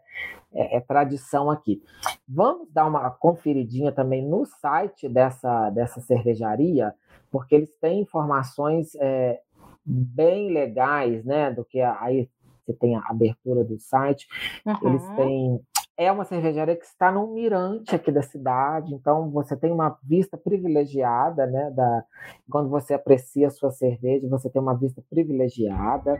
é, 0.53 0.77
é 0.77 0.81
tradição 0.81 1.51
aqui. 1.51 1.83
Vamos 2.29 2.71
dar 2.71 2.87
uma 2.87 3.11
conferidinha 3.11 3.91
também 3.93 4.23
no 4.23 4.45
site 4.45 5.09
dessa, 5.09 5.71
dessa 5.71 6.01
cervejaria, 6.01 6.93
porque 7.31 7.55
eles 7.55 7.75
têm 7.81 8.01
informações 8.03 8.95
é, 8.97 9.41
bem 9.85 10.53
legais, 10.53 11.25
né, 11.25 11.51
do 11.51 11.65
que 11.65 11.81
aí 11.81 12.29
você 12.65 12.73
tem 12.75 12.97
a 12.97 13.03
abertura 13.09 13.63
do 13.63 13.79
site, 13.79 14.27
uhum. 14.65 14.89
eles 14.89 15.07
têm 15.17 15.61
é 15.97 16.11
uma 16.11 16.25
cervejaria 16.25 16.77
que 16.77 16.85
está 16.85 17.11
num 17.11 17.33
mirante 17.33 17.95
aqui 17.95 18.11
da 18.11 18.23
cidade, 18.23 18.93
então 18.95 19.31
você 19.31 19.57
tem 19.57 19.71
uma 19.71 19.97
vista 20.03 20.37
privilegiada, 20.37 21.47
né? 21.47 21.71
Da, 21.71 22.05
quando 22.51 22.69
você 22.69 22.95
aprecia 22.95 23.47
a 23.47 23.51
sua 23.51 23.71
cerveja, 23.71 24.29
você 24.29 24.51
tem 24.51 24.61
uma 24.61 24.75
vista 24.75 25.03
privilegiada. 25.09 26.19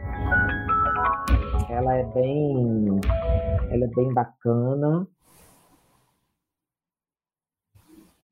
Ela 1.69 1.95
é 1.95 2.03
bem, 2.03 3.01
ela 3.69 3.85
é 3.85 3.87
bem 3.87 4.13
bacana. 4.13 5.07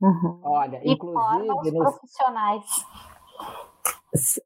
Uhum. 0.02 0.40
Olha, 0.44 0.82
e 0.84 0.92
inclusive 0.92 1.72
nos 1.72 1.96
profissionais. 1.96 2.66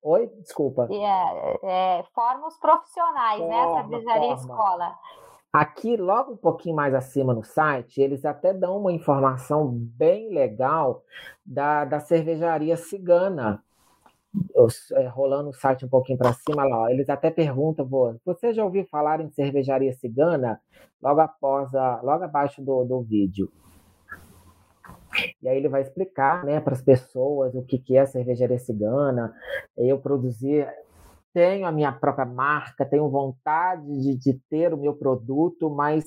Oi, 0.02 0.28
desculpa. 0.42 0.88
É, 0.90 2.00
é, 2.00 2.04
forma 2.14 2.48
os 2.48 2.58
profissionais, 2.58 3.40
forma, 3.40 3.76
né? 3.76 3.82
Cervejaria 3.82 4.38
forma. 4.38 4.54
escola. 4.54 4.96
Aqui, 5.52 5.96
logo 5.96 6.34
um 6.34 6.38
pouquinho 6.38 6.76
mais 6.76 6.94
acima 6.94 7.34
no 7.34 7.44
site, 7.44 8.02
eles 8.02 8.26
até 8.26 8.54
dão 8.54 8.78
uma 8.78 8.92
informação 8.92 9.68
bem 9.68 10.30
legal 10.34 11.04
da, 11.46 11.86
da 11.86 12.00
cervejaria 12.00 12.76
cigana. 12.76 13.64
Eu, 14.54 14.68
é, 14.94 15.08
rolando 15.08 15.50
o 15.50 15.54
site 15.54 15.86
um 15.86 15.90
pouquinho 15.90 16.18
para 16.18 16.34
cima, 16.34 16.64
lá, 16.64 16.82
ó, 16.84 16.90
eles 16.90 17.10
até 17.10 17.32
perguntam: 17.32 17.88
você 18.26 18.54
já 18.54 18.64
ouviu 18.64 18.86
falar 18.86 19.22
em 19.22 19.30
cervejaria 19.32 19.94
cigana? 19.94 20.62
Logo 21.02 21.22
após, 21.22 21.74
a, 21.74 22.02
logo 22.02 22.24
abaixo 22.24 22.62
do, 22.62 22.84
do 22.84 23.02
vídeo. 23.02 23.52
E 25.42 25.48
aí 25.48 25.58
ele 25.58 25.70
vai 25.70 25.82
explicar 25.82 26.44
né, 26.46 26.60
para 26.60 26.74
as 26.74 26.82
pessoas 26.82 27.56
o 27.56 27.64
que, 27.64 27.80
que 27.80 27.98
é 27.98 28.02
a 28.02 28.06
cervejaria 28.06 28.60
cigana. 28.60 29.34
Eu 29.76 29.98
produzir 29.98 30.68
tenho 31.38 31.68
a 31.68 31.72
minha 31.72 31.92
própria 31.92 32.26
marca, 32.26 32.84
tenho 32.84 33.08
vontade 33.10 33.86
de, 33.86 34.18
de 34.18 34.34
ter 34.50 34.74
o 34.74 34.78
meu 34.78 34.96
produto, 34.96 35.70
mas 35.70 36.04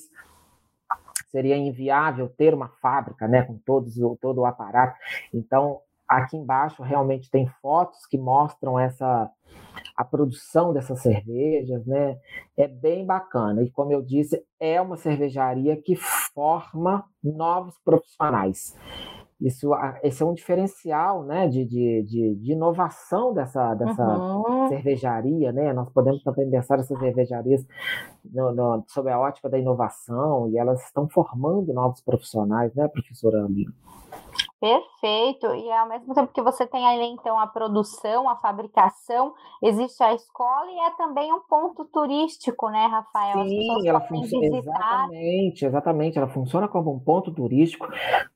seria 1.31 1.57
inviável 1.57 2.29
ter 2.29 2.53
uma 2.53 2.69
fábrica, 2.83 3.29
né, 3.29 3.43
com 3.43 3.57
todos 3.65 3.95
todo 4.21 4.39
o 4.41 4.45
aparato. 4.45 4.99
Então, 5.33 5.79
aqui 6.09 6.37
embaixo 6.37 6.83
realmente 6.83 7.31
tem 7.31 7.47
fotos 7.63 8.05
que 8.07 8.19
mostram 8.19 8.77
essa 8.77 9.31
a 9.97 10.05
produção 10.05 10.73
dessas 10.73 11.01
cervejas, 11.01 11.87
né? 11.87 12.19
É 12.57 12.67
bem 12.67 13.07
bacana. 13.07 13.63
E 13.63 13.71
como 13.71 13.93
eu 13.93 14.03
disse, 14.03 14.45
é 14.59 14.81
uma 14.81 14.97
cervejaria 14.97 15.81
que 15.81 15.95
forma 15.95 17.05
novos 17.23 17.79
profissionais. 17.85 18.77
Isso, 19.41 19.71
esse 20.03 20.23
é 20.23 20.27
um 20.27 20.35
diferencial 20.35 21.25
né, 21.25 21.49
de, 21.49 21.65
de, 21.65 22.03
de, 22.03 22.35
de 22.35 22.53
inovação 22.53 23.33
dessa, 23.33 23.75
dessa 23.75 24.07
uhum. 24.07 24.69
cervejaria. 24.69 25.51
Né? 25.51 25.73
Nós 25.73 25.89
podemos 25.91 26.23
também 26.23 26.51
pensar 26.51 26.79
essas 26.79 26.99
cervejarias 26.99 27.67
no, 28.23 28.53
no, 28.53 28.85
sob 28.87 29.11
a 29.11 29.19
ótica 29.19 29.49
da 29.49 29.59
inovação 29.59 30.49
e 30.51 30.59
elas 30.59 30.85
estão 30.85 31.09
formando 31.09 31.73
novos 31.73 32.03
profissionais, 32.03 32.75
né, 32.75 32.87
professora 32.89 33.43
Alina? 33.43 33.73
Perfeito. 34.61 35.47
E 35.55 35.73
ao 35.73 35.89
mesmo 35.89 36.15
tempo 36.15 36.33
que 36.35 36.43
você 36.43 36.67
tem 36.67 36.87
ali, 36.87 37.07
então, 37.07 37.39
a 37.39 37.47
produção, 37.47 38.29
a 38.29 38.37
fabricação, 38.37 39.33
existe 39.63 40.03
a 40.03 40.13
escola 40.13 40.71
e 40.71 40.79
é 40.81 40.91
também 40.97 41.33
um 41.33 41.41
ponto 41.41 41.87
turístico, 41.87 42.69
né, 42.69 42.87
Rafael? 42.87 43.43
Sim, 43.49 43.89
ela 43.89 44.03
funciona. 44.03 44.59
Exatamente, 44.59 45.65
exatamente. 45.65 46.19
Ela 46.19 46.29
funciona 46.29 46.69
como 46.69 46.93
um 46.93 47.01
ponto 47.01 47.33
turístico. 47.33 47.89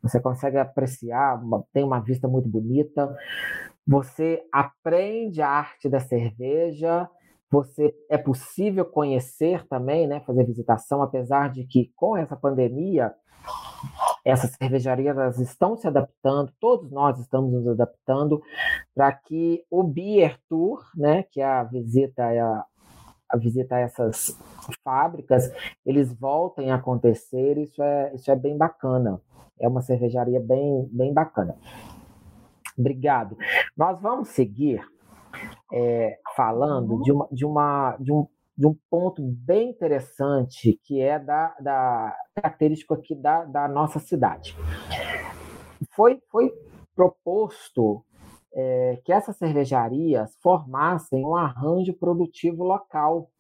Você 0.03 0.19
consegue 0.19 0.57
apreciar, 0.57 1.39
tem 1.75 1.85
uma 1.85 2.01
vista 2.01 2.27
muito 2.27 2.49
bonita. 2.49 3.15
Você 3.87 4.43
aprende 4.51 5.43
a 5.43 5.51
arte 5.51 5.91
da 5.91 6.01
cerveja. 6.01 7.07
Você 7.51 7.95
é 8.11 8.17
possível 8.17 8.87
conhecer 8.87 9.69
também, 9.69 10.07
né, 10.07 10.21
fazer 10.21 10.45
visitação, 10.45 11.03
apesar 11.03 11.51
de 11.51 11.65
que 11.65 11.93
com 11.95 12.17
essa 12.17 12.35
pandemia 12.35 13.15
essas 14.25 14.53
cervejarias 14.53 15.39
estão 15.39 15.77
se 15.77 15.87
adaptando, 15.87 16.53
todos 16.59 16.91
nós 16.91 17.19
estamos 17.21 17.53
nos 17.53 17.69
adaptando 17.69 18.43
para 18.95 19.13
que 19.13 19.63
o 19.71 19.83
Beer 19.83 20.39
Tour, 20.49 20.83
né, 20.97 21.25
que 21.25 21.41
é 21.41 21.45
a 21.45 21.63
visita 21.65 22.25
a, 22.25 22.65
a 23.31 23.37
a 23.71 23.79
essas 23.79 24.39
fábricas, 24.83 25.53
eles 25.85 26.13
voltem 26.13 26.71
a 26.71 26.77
acontecer. 26.77 27.59
Isso 27.59 27.83
é, 27.83 28.15
isso 28.15 28.31
é 28.31 28.37
bem 28.37 28.57
bacana. 28.57 29.21
É 29.61 29.69
uma 29.69 29.83
cervejaria 29.83 30.41
bem, 30.41 30.89
bem 30.91 31.13
bacana. 31.13 31.57
Obrigado. 32.79 33.37
Nós 33.77 34.01
vamos 34.01 34.29
seguir 34.29 34.81
é, 35.73 36.19
falando 36.37 37.03
de 37.03 37.13
uma, 37.13 37.29
de 37.31 37.45
uma 37.45 37.97
de 37.99 38.13
um 38.13 38.27
de 38.57 38.67
um 38.69 38.77
ponto 38.89 39.21
bem 39.21 39.71
interessante 39.71 40.79
que 40.85 41.01
é 41.01 41.19
da, 41.19 41.55
da 41.61 42.17
característico 42.35 42.95
aqui 42.95 43.15
da, 43.15 43.45
da 43.45 43.69
nossa 43.69 43.99
cidade. 43.99 44.57
Foi, 45.91 46.21
foi 46.31 46.53
proposto 46.95 48.05
é, 48.53 49.01
que 49.05 49.13
essas 49.13 49.37
cervejarias 49.37 50.37
formassem 50.41 51.25
um 51.25 51.37
arranjo 51.37 51.93
produtivo 51.93 52.65
local, 52.65 53.31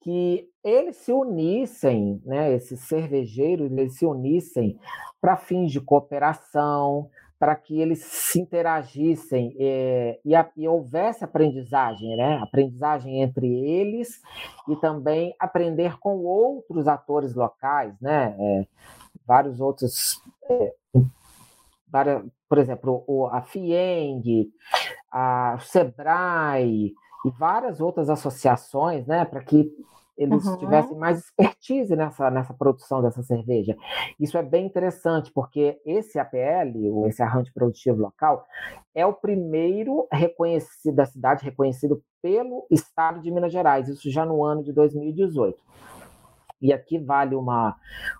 que 0.00 0.48
eles 0.64 0.96
se 0.96 1.12
unissem, 1.12 2.20
né, 2.24 2.52
esses 2.54 2.80
cervejeiros, 2.80 3.70
eles 3.70 3.96
se 3.96 4.06
unissem 4.06 4.78
para 5.20 5.36
fins 5.36 5.70
de 5.70 5.80
cooperação, 5.80 7.10
para 7.40 7.56
que 7.56 7.80
eles 7.80 8.04
se 8.04 8.38
interagissem 8.38 9.56
é, 9.58 10.20
e, 10.22 10.36
a, 10.36 10.46
e, 10.54 10.68
houvesse 10.68 11.24
aprendizagem, 11.24 12.14
né? 12.14 12.38
aprendizagem 12.42 13.22
entre 13.22 13.48
eles 13.48 14.20
e 14.68 14.76
também 14.76 15.34
aprender 15.40 15.98
com 15.98 16.18
outros 16.18 16.86
atores 16.86 17.34
locais, 17.34 17.98
né? 17.98 18.36
É, 18.38 18.66
vários 19.26 19.58
outros, 19.58 20.22
é, 20.50 20.74
várias, 21.88 22.22
por 22.46 22.58
exemplo, 22.58 23.02
o, 23.06 23.26
a 23.28 23.40
FIENG, 23.40 24.52
a 25.10 25.56
SEBRAE 25.60 26.92
e 27.24 27.30
várias 27.38 27.80
outras 27.80 28.10
associações, 28.10 29.06
né? 29.06 29.24
para 29.24 29.42
que 29.42 29.72
eles 30.20 30.44
uhum. 30.44 30.58
tivessem 30.58 30.98
mais 30.98 31.18
expertise 31.18 31.96
nessa, 31.96 32.30
nessa 32.30 32.52
produção 32.52 33.00
dessa 33.00 33.22
cerveja. 33.22 33.74
Isso 34.20 34.36
é 34.36 34.42
bem 34.42 34.66
interessante, 34.66 35.32
porque 35.32 35.80
esse 35.84 36.18
APL, 36.18 37.06
esse 37.06 37.22
arranjo 37.22 37.50
produtivo 37.54 38.02
local, 38.02 38.44
é 38.94 39.06
o 39.06 39.14
primeiro 39.14 40.06
reconhecido 40.12 40.94
da 40.94 41.06
cidade, 41.06 41.42
reconhecido 41.42 42.02
pelo 42.20 42.66
Estado 42.70 43.22
de 43.22 43.30
Minas 43.30 43.50
Gerais, 43.50 43.88
isso 43.88 44.10
já 44.10 44.26
no 44.26 44.44
ano 44.44 44.62
de 44.62 44.74
2018. 44.74 45.58
E 46.60 46.70
aqui 46.70 46.98
vale 46.98 47.34
uma, 47.34 47.74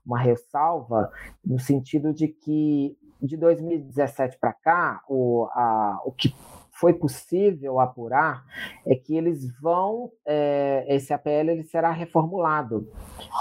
uma 0.04 0.18
ressalva 0.18 1.12
no 1.44 1.58
sentido 1.58 2.14
de 2.14 2.28
que 2.28 2.96
de 3.20 3.36
2017 3.36 4.38
para 4.40 4.54
cá, 4.54 5.02
o, 5.06 5.46
a, 5.52 6.00
o 6.06 6.12
que 6.12 6.34
foi 6.80 6.94
possível 6.94 7.78
apurar 7.78 8.42
é 8.86 8.94
que 8.94 9.14
eles 9.14 9.46
vão, 9.60 10.10
é, 10.26 10.86
esse 10.88 11.12
APL 11.12 11.50
ele 11.50 11.64
será 11.64 11.92
reformulado, 11.92 12.88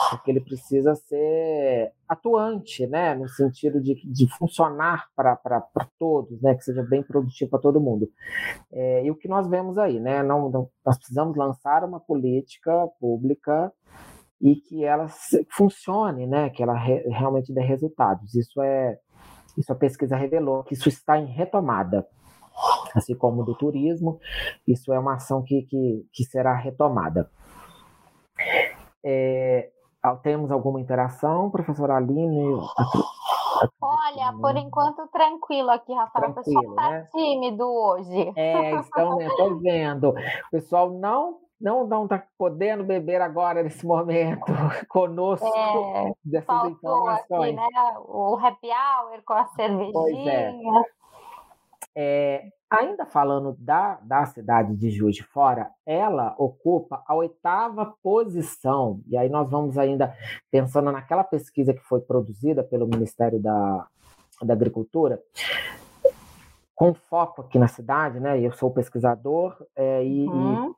porque 0.09 0.29
ele 0.29 0.41
precisa 0.41 0.93
ser 0.93 1.93
atuante, 2.07 2.85
né, 2.85 3.15
no 3.15 3.29
sentido 3.29 3.81
de, 3.81 3.95
de 4.03 4.27
funcionar 4.37 5.07
para 5.15 5.63
todos, 5.97 6.41
né, 6.41 6.53
que 6.55 6.63
seja 6.65 6.83
bem 6.83 7.01
produtivo 7.01 7.49
para 7.49 7.59
todo 7.59 7.79
mundo. 7.79 8.09
É, 8.73 9.05
e 9.05 9.11
o 9.11 9.15
que 9.15 9.29
nós 9.29 9.47
vemos 9.47 9.77
aí, 9.77 9.99
né, 9.99 10.21
não, 10.21 10.49
não, 10.49 10.69
nós 10.85 10.97
precisamos 10.97 11.37
lançar 11.37 11.85
uma 11.85 11.99
política 11.99 12.71
pública 12.99 13.71
e 14.41 14.55
que 14.55 14.83
ela 14.83 15.07
funcione, 15.49 16.27
né, 16.27 16.49
que 16.49 16.61
ela 16.61 16.77
re, 16.77 17.03
realmente 17.07 17.53
dê 17.53 17.61
resultados. 17.61 18.35
Isso 18.35 18.61
é, 18.61 18.97
isso 19.57 19.71
a 19.71 19.75
pesquisa 19.75 20.17
revelou 20.17 20.63
que 20.63 20.73
isso 20.73 20.89
está 20.89 21.17
em 21.17 21.25
retomada 21.25 22.05
assim 22.95 23.15
como 23.15 23.43
do 23.43 23.55
turismo. 23.55 24.19
Isso 24.67 24.93
é 24.93 24.99
uma 24.99 25.15
ação 25.15 25.41
que, 25.43 25.63
que, 25.63 26.05
que 26.11 26.23
será 26.23 26.55
retomada. 26.55 27.29
É, 29.03 29.69
temos 30.21 30.51
alguma 30.51 30.79
interação, 30.79 31.49
professora 31.49 31.97
Aline? 31.97 32.57
Olha, 33.81 34.33
por 34.39 34.55
enquanto 34.55 35.07
tranquilo 35.07 35.69
aqui, 35.69 35.93
Rafael. 35.93 36.33
Tranquilo, 36.33 36.59
o 36.59 36.61
pessoal 36.61 36.75
está 36.75 36.89
né? 36.91 37.07
tímido 37.11 37.65
hoje. 37.65 38.33
É, 38.35 38.79
estão, 38.79 39.17
né? 39.17 39.27
Estou 39.27 39.59
vendo. 39.59 40.09
O 40.09 40.51
pessoal 40.51 40.91
não 40.91 41.39
não 41.59 41.85
não 41.85 42.05
está 42.05 42.23
podendo 42.37 42.85
beber 42.85 43.21
agora 43.21 43.61
nesse 43.61 43.85
momento 43.85 44.45
conosco 44.87 45.45
é, 45.45 46.13
dessas 46.23 46.69
informações. 46.69 47.57
Aqui, 47.57 47.73
né? 47.73 47.97
O 48.07 48.37
happy 48.37 48.67
hour 48.67 49.21
com 49.25 49.33
a 49.33 49.45
cervejinha. 49.47 49.91
Pois 49.91 50.27
é. 50.27 50.53
É, 52.01 52.47
ainda 52.69 53.05
falando 53.05 53.57
da, 53.59 53.95
da 53.95 54.25
cidade 54.25 54.73
de 54.77 54.89
Juiz 54.89 55.17
de 55.17 55.23
Fora, 55.23 55.69
ela 55.85 56.33
ocupa 56.37 57.03
a 57.05 57.13
oitava 57.13 57.93
posição, 58.01 59.01
e 59.05 59.17
aí 59.17 59.27
nós 59.27 59.49
vamos 59.49 59.77
ainda 59.77 60.15
pensando 60.49 60.93
naquela 60.93 61.25
pesquisa 61.25 61.73
que 61.73 61.81
foi 61.81 61.99
produzida 61.99 62.63
pelo 62.63 62.87
Ministério 62.87 63.37
da, 63.37 63.85
da 64.41 64.53
Agricultura, 64.53 65.21
com 66.73 66.93
foco 66.93 67.41
aqui 67.41 67.59
na 67.59 67.67
cidade, 67.67 68.21
né? 68.21 68.39
Eu 68.39 68.53
sou 68.53 68.71
pesquisador 68.71 69.61
é, 69.75 70.01
e, 70.01 70.25
uhum. 70.25 70.73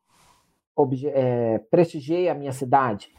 e 0.92 1.08
é, 1.08 1.60
prestigiei 1.70 2.30
a 2.30 2.34
minha 2.34 2.52
cidade. 2.52 3.12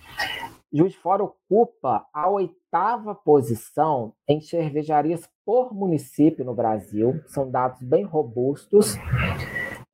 Juiz 0.73 0.93
de 0.93 0.99
Fora 0.99 1.23
ocupa 1.23 2.05
a 2.13 2.29
oitava 2.29 3.15
posição 3.15 4.13
em 4.27 4.41
cervejarias 4.41 5.25
por 5.45 5.75
município 5.75 6.45
no 6.45 6.55
Brasil, 6.55 7.21
são 7.27 7.51
dados 7.51 7.83
bem 7.83 8.05
robustos. 8.05 8.97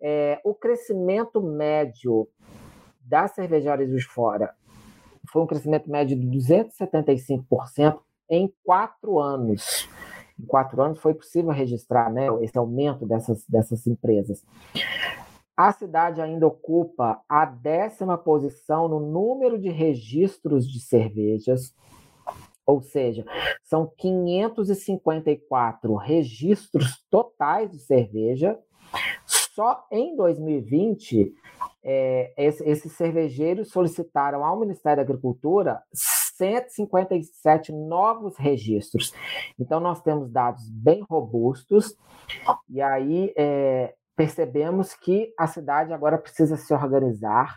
É, 0.01 0.41
o 0.45 0.55
crescimento 0.55 1.43
médio 1.43 2.29
das 3.01 3.33
cervejarias 3.33 3.91
de 3.91 4.01
fora 4.05 4.55
foi 5.31 5.43
um 5.43 5.47
crescimento 5.47 5.91
médio 5.91 6.19
de 6.19 6.27
275% 6.27 7.99
em 8.31 8.53
quatro 8.65 9.19
anos. 9.19 9.89
Em 10.39 10.45
quatro 10.45 10.81
anos 10.81 11.01
foi 11.01 11.15
possível 11.15 11.51
registrar 11.51 12.11
né, 12.11 12.27
esse 12.43 12.57
aumento 12.57 13.07
dessas, 13.07 13.45
dessas 13.49 13.87
empresas. 13.87 14.45
A 15.57 15.73
cidade 15.73 16.21
ainda 16.21 16.47
ocupa 16.47 17.21
a 17.29 17.45
décima 17.45 18.17
posição 18.17 18.87
no 18.87 19.01
número 19.01 19.59
de 19.59 19.71
registros 19.71 20.69
de 20.71 20.81
cervejas, 20.81 21.75
ou 22.69 22.83
seja, 22.83 23.25
são 23.65 23.91
554 23.97 25.97
registros 25.97 27.03
totais 27.11 27.71
de 27.71 27.79
cerveja. 27.79 28.59
Só 29.25 29.87
em 29.91 30.15
2020, 30.15 31.33
é, 31.83 32.35
esses 32.37 32.93
cervejeiros 32.93 33.71
solicitaram 33.71 34.45
ao 34.45 34.61
Ministério 34.61 34.99
da 34.99 35.03
Agricultura 35.03 35.83
157 35.95 37.73
novos 37.73 38.37
registros. 38.37 39.15
Então, 39.59 39.81
nós 39.81 40.03
temos 40.03 40.31
dados 40.31 40.69
bem 40.69 41.03
robustos, 41.09 41.97
e 42.69 42.83
aí 42.83 43.33
é, 43.35 43.95
percebemos 44.15 44.93
que 44.93 45.33
a 45.39 45.47
cidade 45.47 45.95
agora 45.95 46.19
precisa 46.19 46.59
se 46.59 46.75
organizar 46.75 47.57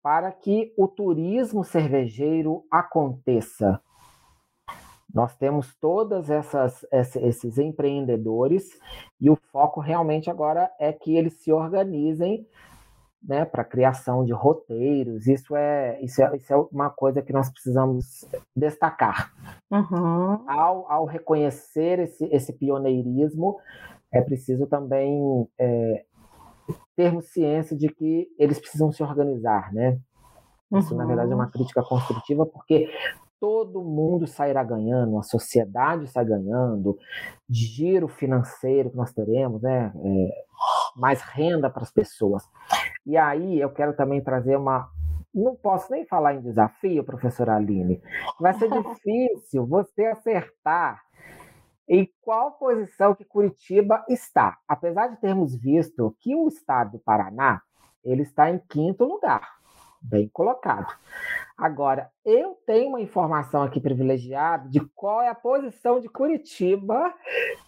para 0.00 0.30
que 0.30 0.72
o 0.78 0.86
turismo 0.86 1.64
cervejeiro 1.64 2.64
aconteça. 2.70 3.82
Nós 5.14 5.36
temos 5.36 5.72
todas 5.76 6.28
essas 6.28 6.84
esses 6.90 7.56
empreendedores 7.56 8.68
e 9.20 9.30
o 9.30 9.36
foco 9.52 9.80
realmente 9.80 10.28
agora 10.28 10.68
é 10.78 10.92
que 10.92 11.16
eles 11.16 11.34
se 11.34 11.52
organizem 11.52 12.44
né, 13.22 13.44
para 13.44 13.62
a 13.62 13.64
criação 13.64 14.24
de 14.24 14.32
roteiros. 14.32 15.26
Isso 15.26 15.56
é, 15.56 15.98
isso, 16.02 16.22
é, 16.22 16.36
isso 16.36 16.52
é 16.52 16.56
uma 16.70 16.90
coisa 16.90 17.22
que 17.22 17.32
nós 17.32 17.48
precisamos 17.48 18.24
destacar. 18.54 19.32
Uhum. 19.70 20.50
Ao, 20.50 20.90
ao 20.90 21.04
reconhecer 21.06 22.00
esse, 22.00 22.24
esse 22.26 22.52
pioneirismo, 22.52 23.58
é 24.12 24.20
preciso 24.20 24.66
também 24.66 25.48
é, 25.58 26.04
termos 26.96 27.26
ciência 27.26 27.76
de 27.76 27.88
que 27.88 28.28
eles 28.38 28.58
precisam 28.58 28.92
se 28.92 29.02
organizar, 29.02 29.72
né? 29.72 29.98
Isso, 30.72 30.92
uhum. 30.92 30.98
na 30.98 31.06
verdade, 31.06 31.32
é 31.32 31.34
uma 31.34 31.50
crítica 31.50 31.82
construtiva, 31.82 32.44
porque 32.44 32.88
todo 33.44 33.84
mundo 33.84 34.26
sairá 34.26 34.64
ganhando, 34.64 35.18
a 35.18 35.22
sociedade 35.22 36.06
sai 36.06 36.24
ganhando, 36.24 36.98
giro 37.46 38.08
financeiro 38.08 38.88
que 38.88 38.96
nós 38.96 39.12
teremos, 39.12 39.60
né? 39.60 39.92
É, 39.94 40.44
mais 40.96 41.20
renda 41.20 41.68
para 41.68 41.82
as 41.82 41.92
pessoas. 41.92 42.42
E 43.04 43.18
aí 43.18 43.60
eu 43.60 43.68
quero 43.68 43.94
também 43.94 44.22
trazer 44.22 44.56
uma. 44.56 44.88
Não 45.34 45.54
posso 45.54 45.92
nem 45.92 46.06
falar 46.06 46.32
em 46.32 46.40
desafio, 46.40 47.04
professora 47.04 47.56
Aline. 47.56 48.00
Vai 48.40 48.54
ser 48.54 48.70
difícil 48.82 49.66
você 49.66 50.06
acertar 50.06 51.02
em 51.86 52.08
qual 52.22 52.52
posição 52.52 53.14
que 53.14 53.26
Curitiba 53.26 54.02
está. 54.08 54.56
Apesar 54.66 55.08
de 55.08 55.20
termos 55.20 55.54
visto 55.54 56.16
que 56.18 56.34
o 56.34 56.48
estado 56.48 56.92
do 56.92 56.98
Paraná 56.98 57.60
ele 58.02 58.22
está 58.22 58.50
em 58.50 58.58
quinto 58.70 59.04
lugar, 59.04 59.46
bem 60.04 60.28
colocado. 60.28 60.94
Agora, 61.56 62.10
eu 62.24 62.58
tenho 62.66 62.90
uma 62.90 63.00
informação 63.00 63.62
aqui 63.62 63.80
privilegiada 63.80 64.68
de 64.68 64.80
qual 64.94 65.22
é 65.22 65.28
a 65.28 65.34
posição 65.34 66.00
de 66.00 66.08
Curitiba 66.08 67.14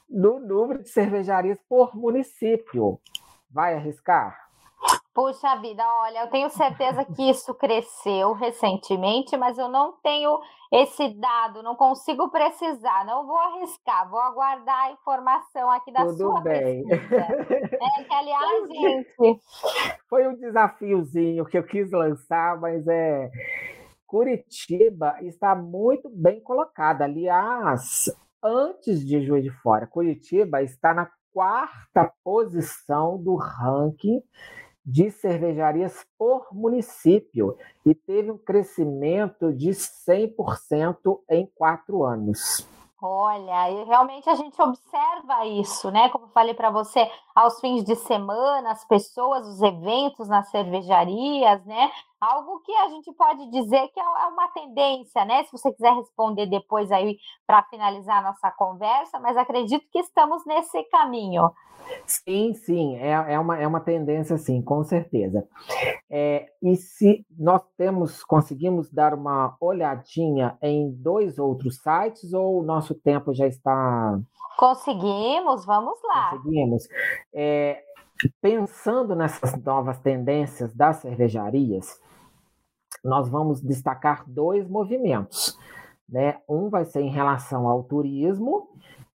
no 0.08 0.38
número 0.38 0.82
de 0.82 0.88
cervejarias 0.88 1.58
por 1.68 1.96
município. 1.96 3.00
Vai 3.50 3.74
arriscar? 3.74 4.45
Puxa 5.16 5.56
vida, 5.56 5.82
olha, 6.02 6.24
eu 6.24 6.30
tenho 6.30 6.50
certeza 6.50 7.02
que 7.02 7.30
isso 7.30 7.54
cresceu 7.54 8.34
recentemente, 8.34 9.34
mas 9.34 9.56
eu 9.56 9.66
não 9.66 9.92
tenho 10.02 10.38
esse 10.70 11.08
dado, 11.14 11.62
não 11.62 11.74
consigo 11.74 12.28
precisar, 12.28 13.02
não 13.06 13.26
vou 13.26 13.38
arriscar, 13.38 14.10
vou 14.10 14.20
aguardar 14.20 14.88
a 14.88 14.92
informação 14.92 15.70
aqui 15.70 15.90
da 15.90 16.04
Tudo 16.04 16.18
sua 16.18 16.40
bem. 16.42 16.86
pesquisa. 16.86 17.16
É, 17.16 18.04
que, 18.04 18.14
aliás, 18.14 18.68
gente... 18.68 19.40
Foi 20.06 20.28
um 20.28 20.34
desafiozinho 20.34 21.46
que 21.46 21.56
eu 21.56 21.64
quis 21.64 21.90
lançar, 21.90 22.60
mas 22.60 22.86
é... 22.86 23.30
Curitiba 24.06 25.16
está 25.22 25.54
muito 25.54 26.10
bem 26.10 26.42
colocada. 26.42 27.04
Aliás, 27.04 28.04
antes 28.42 29.04
de 29.04 29.24
Juiz 29.24 29.42
de 29.42 29.50
Fora, 29.62 29.86
Curitiba 29.86 30.62
está 30.62 30.92
na 30.92 31.10
quarta 31.32 32.12
posição 32.22 33.16
do 33.16 33.34
ranking 33.34 34.22
de 34.86 35.10
cervejarias 35.10 36.06
por 36.16 36.46
município 36.52 37.58
e 37.84 37.92
teve 37.92 38.30
um 38.30 38.38
crescimento 38.38 39.52
de 39.52 39.70
100% 39.70 41.20
em 41.28 41.50
quatro 41.56 42.04
anos. 42.04 42.64
Olha, 43.02 43.70
e 43.70 43.84
realmente 43.84 44.30
a 44.30 44.34
gente 44.36 44.60
observa 44.62 45.44
isso, 45.44 45.90
né? 45.90 46.08
Como 46.08 46.28
falei 46.28 46.54
para 46.54 46.70
você, 46.70 47.10
aos 47.36 47.60
fins 47.60 47.84
de 47.84 47.94
semana, 47.94 48.70
as 48.70 48.82
pessoas, 48.86 49.46
os 49.46 49.60
eventos 49.60 50.26
nas 50.26 50.48
cervejarias, 50.50 51.62
né? 51.66 51.90
Algo 52.18 52.60
que 52.60 52.72
a 52.72 52.88
gente 52.88 53.12
pode 53.12 53.50
dizer 53.50 53.88
que 53.88 54.00
é, 54.00 54.02
é 54.02 54.26
uma 54.28 54.48
tendência, 54.48 55.22
né? 55.26 55.44
Se 55.44 55.52
você 55.52 55.70
quiser 55.70 55.94
responder 55.94 56.46
depois 56.46 56.90
aí 56.90 57.18
para 57.46 57.62
finalizar 57.64 58.20
a 58.20 58.30
nossa 58.30 58.50
conversa, 58.52 59.20
mas 59.20 59.36
acredito 59.36 59.86
que 59.92 59.98
estamos 59.98 60.46
nesse 60.46 60.82
caminho. 60.84 61.52
Sim, 62.06 62.54
sim, 62.54 62.96
é, 62.96 63.34
é, 63.34 63.38
uma, 63.38 63.58
é 63.58 63.66
uma 63.66 63.80
tendência, 63.80 64.36
sim, 64.38 64.62
com 64.62 64.82
certeza. 64.82 65.46
É, 66.10 66.46
e 66.62 66.74
se 66.74 67.24
nós 67.38 67.62
temos, 67.76 68.24
conseguimos 68.24 68.90
dar 68.90 69.12
uma 69.14 69.56
olhadinha 69.60 70.56
em 70.62 70.90
dois 70.90 71.38
outros 71.38 71.76
sites 71.76 72.32
ou 72.32 72.60
o 72.60 72.62
nosso 72.64 72.94
tempo 72.94 73.34
já 73.34 73.46
está. 73.46 74.18
Conseguimos, 74.56 75.66
vamos 75.66 75.98
lá. 76.02 76.30
Conseguimos. 76.30 76.88
É, 77.34 77.82
pensando 78.40 79.14
nessas 79.14 79.56
novas 79.62 79.98
tendências 79.98 80.74
das 80.74 80.96
cervejarias, 80.96 82.00
nós 83.04 83.28
vamos 83.28 83.60
destacar 83.60 84.24
dois 84.26 84.68
movimentos. 84.68 85.58
Né? 86.08 86.40
Um 86.48 86.70
vai 86.70 86.84
ser 86.84 87.00
em 87.00 87.10
relação 87.10 87.68
ao 87.68 87.82
turismo 87.84 88.68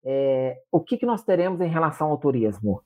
é, 0.04 0.62
o 0.72 0.80
que, 0.80 0.98
que 0.98 1.06
nós 1.06 1.24
teremos 1.24 1.62
em 1.62 1.67
relação 1.67 2.10
ao 2.10 2.17
turismo? 2.17 2.82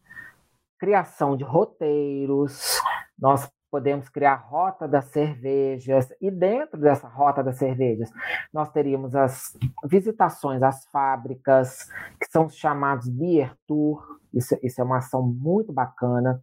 Criação 0.79 1.37
de 1.37 1.43
roteiros, 1.43 2.79
nós 3.17 3.49
podemos 3.71 4.09
criar 4.09 4.35
rota 4.35 4.87
das 4.87 5.05
cervejas, 5.05 6.11
e 6.21 6.29
dentro 6.29 6.79
dessa 6.79 7.07
rota 7.07 7.43
das 7.43 7.57
cervejas, 7.57 8.11
nós 8.53 8.69
teríamos 8.71 9.15
as 9.15 9.57
visitações 9.85 10.61
às 10.61 10.85
fábricas, 10.87 11.89
que 12.19 12.29
são 12.29 12.49
chamados 12.49 13.07
Beer 13.07 13.55
Tour, 13.67 14.19
isso, 14.33 14.57
isso 14.61 14.81
é 14.81 14.83
uma 14.83 14.97
ação 14.97 15.21
muito 15.21 15.71
bacana. 15.71 16.41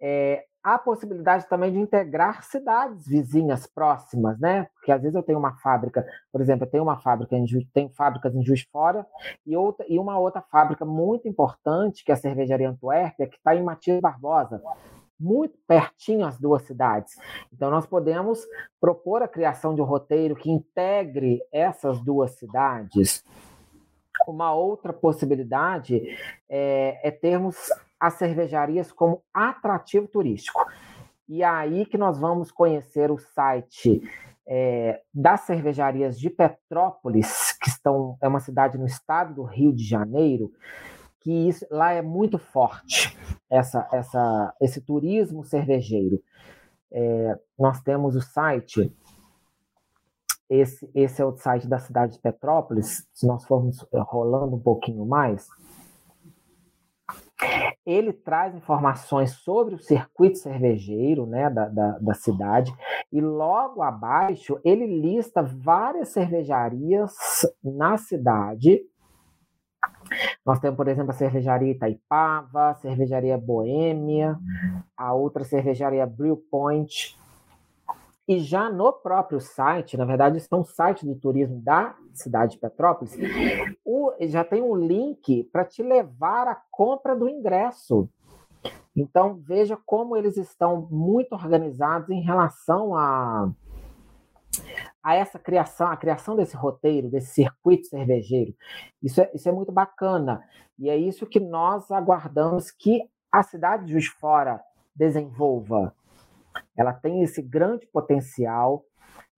É, 0.00 0.44
há 0.62 0.78
possibilidade 0.78 1.48
também 1.48 1.72
de 1.72 1.78
integrar 1.78 2.42
cidades 2.42 3.06
vizinhas 3.06 3.66
próximas, 3.66 4.38
né? 4.38 4.68
Porque 4.74 4.92
às 4.92 5.00
vezes 5.00 5.14
eu 5.14 5.22
tenho 5.22 5.38
uma 5.38 5.56
fábrica, 5.56 6.06
por 6.30 6.40
exemplo, 6.40 6.66
eu 6.66 6.70
tenho 6.70 6.82
uma 6.82 6.98
fábrica 7.00 7.36
em 7.36 7.46
Juiz, 7.46 7.66
tenho 7.72 7.88
fábricas 7.90 8.34
em 8.34 8.44
Juiz 8.44 8.62
Fora 8.70 9.06
e 9.46 9.56
outra 9.56 9.86
e 9.88 9.98
uma 9.98 10.18
outra 10.18 10.42
fábrica 10.42 10.84
muito 10.84 11.26
importante 11.26 12.04
que 12.04 12.10
é 12.10 12.14
a 12.14 12.18
cervejaria 12.18 12.68
Antuérpia, 12.68 13.26
que 13.26 13.36
está 13.36 13.54
em 13.54 13.62
Matias 13.62 14.00
Barbosa, 14.00 14.60
muito 15.18 15.58
pertinho 15.66 16.26
as 16.26 16.38
duas 16.38 16.62
cidades. 16.62 17.14
Então 17.52 17.70
nós 17.70 17.86
podemos 17.86 18.40
propor 18.80 19.22
a 19.22 19.28
criação 19.28 19.74
de 19.74 19.80
um 19.80 19.84
roteiro 19.84 20.36
que 20.36 20.50
integre 20.50 21.40
essas 21.50 22.00
duas 22.00 22.32
cidades. 22.32 23.24
Uma 24.26 24.52
outra 24.54 24.92
possibilidade 24.92 26.02
é, 26.48 27.00
é 27.02 27.10
termos 27.10 27.56
as 28.00 28.14
cervejarias 28.14 28.92
como 28.92 29.22
atrativo 29.32 30.06
turístico. 30.08 30.64
E 31.28 31.42
é 31.42 31.46
aí 31.46 31.84
que 31.84 31.98
nós 31.98 32.18
vamos 32.18 32.50
conhecer 32.50 33.10
o 33.10 33.18
site 33.18 34.02
é, 34.46 35.02
das 35.12 35.42
cervejarias 35.42 36.18
de 36.18 36.30
Petrópolis, 36.30 37.52
que 37.60 37.68
estão, 37.68 38.16
é 38.22 38.26
uma 38.26 38.40
cidade 38.40 38.78
no 38.78 38.86
estado 38.86 39.34
do 39.34 39.42
Rio 39.42 39.72
de 39.72 39.84
Janeiro, 39.84 40.50
que 41.20 41.30
isso, 41.30 41.66
lá 41.70 41.92
é 41.92 42.00
muito 42.00 42.38
forte 42.38 43.16
essa, 43.50 43.86
essa, 43.92 44.54
esse 44.60 44.80
turismo 44.80 45.44
cervejeiro. 45.44 46.18
É, 46.90 47.38
nós 47.58 47.82
temos 47.82 48.16
o 48.16 48.22
site, 48.22 48.90
esse, 50.48 50.90
esse 50.94 51.20
é 51.20 51.24
o 51.24 51.36
site 51.36 51.66
da 51.66 51.78
cidade 51.78 52.14
de 52.14 52.20
Petrópolis, 52.20 53.06
se 53.12 53.26
nós 53.26 53.44
formos 53.44 53.86
rolando 53.92 54.56
um 54.56 54.60
pouquinho 54.60 55.04
mais, 55.04 55.46
ele 57.86 58.12
traz 58.12 58.54
informações 58.54 59.32
sobre 59.32 59.74
o 59.74 59.78
circuito 59.78 60.38
cervejeiro 60.38 61.26
né, 61.26 61.48
da, 61.48 61.68
da, 61.68 61.98
da, 61.98 62.14
cidade, 62.14 62.72
e 63.12 63.20
logo 63.20 63.82
abaixo 63.82 64.60
ele 64.64 64.86
lista 64.86 65.42
várias 65.42 66.10
cervejarias 66.10 67.12
na 67.62 67.96
cidade. 67.96 68.80
Nós 70.44 70.58
temos, 70.58 70.76
por 70.76 70.88
exemplo, 70.88 71.10
a 71.10 71.14
cervejaria 71.14 71.72
Itaipava, 71.72 72.70
a 72.70 72.74
cervejaria 72.74 73.38
Boêmia, 73.38 74.36
a 74.96 75.14
outra 75.14 75.44
cervejaria 75.44 76.06
Brew 76.06 76.36
Point, 76.50 77.16
e 78.28 78.38
já 78.40 78.68
no 78.68 78.92
próprio 78.92 79.40
site, 79.40 79.96
na 79.96 80.04
verdade, 80.04 80.36
isso 80.36 80.48
é 80.52 80.56
um 80.56 80.64
site 80.64 81.06
do 81.06 81.14
turismo 81.14 81.58
da 81.62 81.96
cidade 82.12 82.52
de 82.52 82.58
Petrópolis, 82.58 83.16
o, 83.82 84.12
já 84.20 84.44
tem 84.44 84.60
um 84.60 84.76
link 84.76 85.44
para 85.44 85.64
te 85.64 85.82
levar 85.82 86.46
à 86.46 86.54
compra 86.70 87.16
do 87.16 87.26
ingresso. 87.26 88.06
Então, 88.94 89.40
veja 89.42 89.78
como 89.86 90.14
eles 90.14 90.36
estão 90.36 90.86
muito 90.90 91.32
organizados 91.32 92.10
em 92.10 92.20
relação 92.20 92.94
a, 92.94 93.50
a 95.02 95.14
essa 95.14 95.38
criação, 95.38 95.86
a 95.86 95.96
criação 95.96 96.36
desse 96.36 96.54
roteiro, 96.54 97.08
desse 97.08 97.32
circuito 97.32 97.86
cervejeiro. 97.86 98.54
Isso 99.02 99.22
é, 99.22 99.30
isso 99.32 99.48
é 99.48 99.52
muito 99.52 99.72
bacana. 99.72 100.42
E 100.78 100.90
é 100.90 100.96
isso 100.96 101.24
que 101.24 101.40
nós 101.40 101.90
aguardamos 101.90 102.70
que 102.70 103.08
a 103.32 103.42
cidade 103.42 103.86
de 103.86 103.92
Juiz 103.92 104.06
Fora 104.08 104.60
desenvolva 104.94 105.94
ela 106.76 106.92
tem 106.92 107.22
esse 107.22 107.42
grande 107.42 107.86
potencial. 107.86 108.84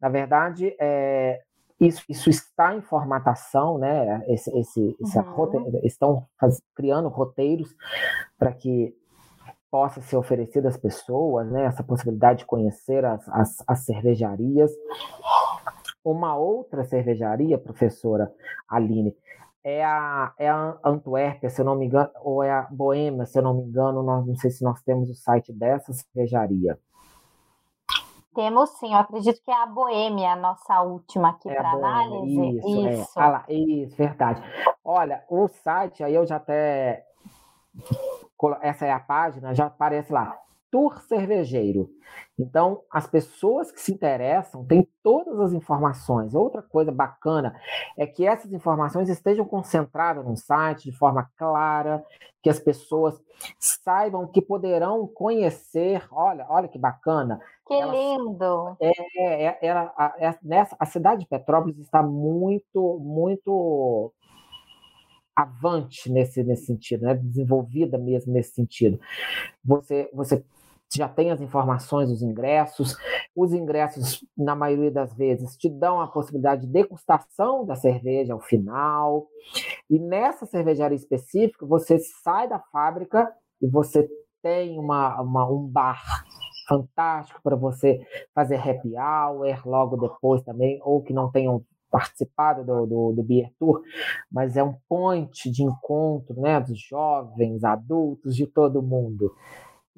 Na 0.01 0.09
verdade, 0.09 0.75
é, 0.81 1.41
isso, 1.81 2.03
isso, 2.09 2.29
está 2.29 2.75
em 2.75 2.83
formatação, 2.83 3.79
né? 3.79 4.23
Esse, 4.29 4.51
esse, 4.59 4.97
uhum. 5.01 5.81
estão 5.83 6.27
faz, 6.39 6.61
criando 6.75 7.09
roteiros 7.09 7.75
para 8.39 8.53
que 8.53 8.95
possa 9.71 10.01
ser 10.01 10.17
oferecido 10.17 10.67
às 10.67 10.77
pessoas, 10.77 11.51
né? 11.51 11.65
Essa 11.65 11.83
possibilidade 11.83 12.41
de 12.41 12.47
conhecer 12.47 13.05
as, 13.05 13.27
as, 13.29 13.65
as 13.67 13.85
cervejarias. 13.85 14.71
Uma 16.05 16.37
outra 16.37 16.85
cervejaria, 16.85 17.59
professora 17.59 18.33
Aline, 18.69 19.15
é 19.63 19.85
a, 19.85 20.33
é 20.39 20.49
a 20.49 20.79
Antuérpia, 20.85 21.51
se 21.51 21.61
eu 21.61 21.65
não 21.65 21.77
me 21.77 21.87
engano, 21.87 22.11
ou 22.23 22.43
é 22.43 22.51
a 22.51 22.63
Boêmia, 22.71 23.27
se 23.27 23.39
eu 23.39 23.43
não 23.43 23.55
me 23.55 23.63
engano, 23.63 24.03
nós, 24.03 24.27
não 24.27 24.35
sei 24.37 24.51
se 24.51 24.65
nós 24.65 24.83
temos 24.83 25.11
o 25.11 25.15
site 25.15 25.53
dessa 25.53 25.93
cervejaria. 25.93 26.79
Temos 28.35 28.71
sim, 28.79 28.93
eu 28.93 28.99
acredito 28.99 29.43
que 29.43 29.51
é 29.51 29.63
a 29.63 29.67
Boêmia, 29.67 30.33
a 30.33 30.37
nossa 30.37 30.81
última 30.83 31.31
aqui 31.31 31.51
é 31.51 31.55
para 31.55 31.73
análise. 31.73 32.59
Isso, 32.59 32.69
isso. 32.69 33.19
É. 33.19 33.23
Ah 33.23 33.29
lá, 33.29 33.45
isso, 33.49 33.97
verdade. 33.97 34.43
Olha, 34.85 35.25
o 35.29 35.49
site, 35.49 36.05
aí 36.05 36.15
eu 36.15 36.25
já 36.25 36.37
até. 36.37 37.05
Essa 38.63 38.87
é 38.87 38.93
a 38.93 39.01
página, 39.01 39.55
já 39.55 39.67
aparece 39.67 40.13
lá. 40.13 40.39
Tour 40.71 41.01
Cervejeiro. 41.03 41.91
Então, 42.39 42.83
as 42.91 43.07
pessoas 43.07 43.71
que 43.71 43.81
se 43.81 43.93
interessam 43.93 44.65
têm 44.65 44.89
todas 45.03 45.39
as 45.41 45.53
informações. 45.53 46.35
Outra 46.35 46.63
coisa 46.63 46.91
bacana 46.91 47.55
é 47.99 48.07
que 48.07 48.27
essas 48.27 48.53
informações 48.53 49.09
estejam 49.09 49.45
concentradas 49.45 50.25
no 50.25 50.37
site 50.37 50.91
de 50.91 50.97
forma 50.97 51.29
clara, 51.37 52.05
que 52.43 52.49
as 52.49 52.59
pessoas 52.59 53.21
saibam 53.59 54.27
que 54.27 54.41
poderão 54.41 55.07
conhecer. 55.07 56.07
Olha, 56.11 56.47
olha 56.49 56.69
que 56.69 56.79
bacana. 56.79 57.41
Que 57.67 57.81
lindo! 57.83 58.77
É, 58.81 59.45
é, 59.45 59.59
é, 59.63 59.71
a, 59.71 60.15
é, 60.19 60.39
nessa, 60.43 60.77
a 60.79 60.87
cidade 60.87 61.21
de 61.21 61.29
Petrópolis 61.29 61.79
está 61.79 62.03
muito, 62.03 62.99
muito 63.01 64.13
avante 65.37 66.11
nesse, 66.11 66.43
nesse 66.43 66.67
sentido, 66.67 67.05
né? 67.05 67.15
desenvolvida 67.15 67.97
mesmo 67.97 68.33
nesse 68.33 68.53
sentido. 68.53 69.01
Você, 69.65 70.11
você 70.13 70.45
já 70.97 71.09
tem 71.09 71.31
as 71.31 71.41
informações 71.41 72.09
dos 72.09 72.23
ingressos. 72.23 72.97
Os 73.35 73.53
ingressos, 73.53 74.25
na 74.37 74.55
maioria 74.55 74.91
das 74.91 75.15
vezes, 75.15 75.57
te 75.57 75.69
dão 75.69 76.01
a 76.01 76.09
possibilidade 76.09 76.67
de 76.67 76.73
degustação 76.73 77.65
da 77.65 77.77
cerveja 77.77 78.33
ao 78.33 78.41
final. 78.41 79.29
E 79.89 79.99
nessa 79.99 80.47
cervejaria 80.47 80.97
específica, 80.97 81.65
você 81.67 81.99
sai 82.23 82.49
da 82.49 82.59
fábrica 82.59 83.33
e 83.63 83.69
você 83.69 84.09
tem 84.43 84.79
uma, 84.79 85.21
uma 85.21 85.49
um 85.51 85.67
bar 85.67 86.03
fantástico 86.67 87.41
para 87.43 87.57
você 87.57 88.01
fazer 88.35 88.57
happy 88.57 88.95
hour 88.97 89.69
logo 89.69 89.97
depois 89.97 90.43
também, 90.43 90.81
ou 90.85 91.03
que 91.03 91.13
não 91.13 91.31
tenham 91.31 91.65
participado 91.91 92.65
do, 92.65 92.87
do, 92.87 93.13
do 93.13 93.23
Beer 93.23 93.51
Tour, 93.59 93.83
mas 94.31 94.57
é 94.57 94.63
um 94.63 94.77
ponte 94.89 95.51
de 95.51 95.65
encontro 95.65 96.41
né, 96.41 96.61
dos 96.61 96.81
jovens, 96.81 97.65
adultos, 97.65 98.37
de 98.37 98.47
todo 98.47 98.81
mundo. 98.81 99.35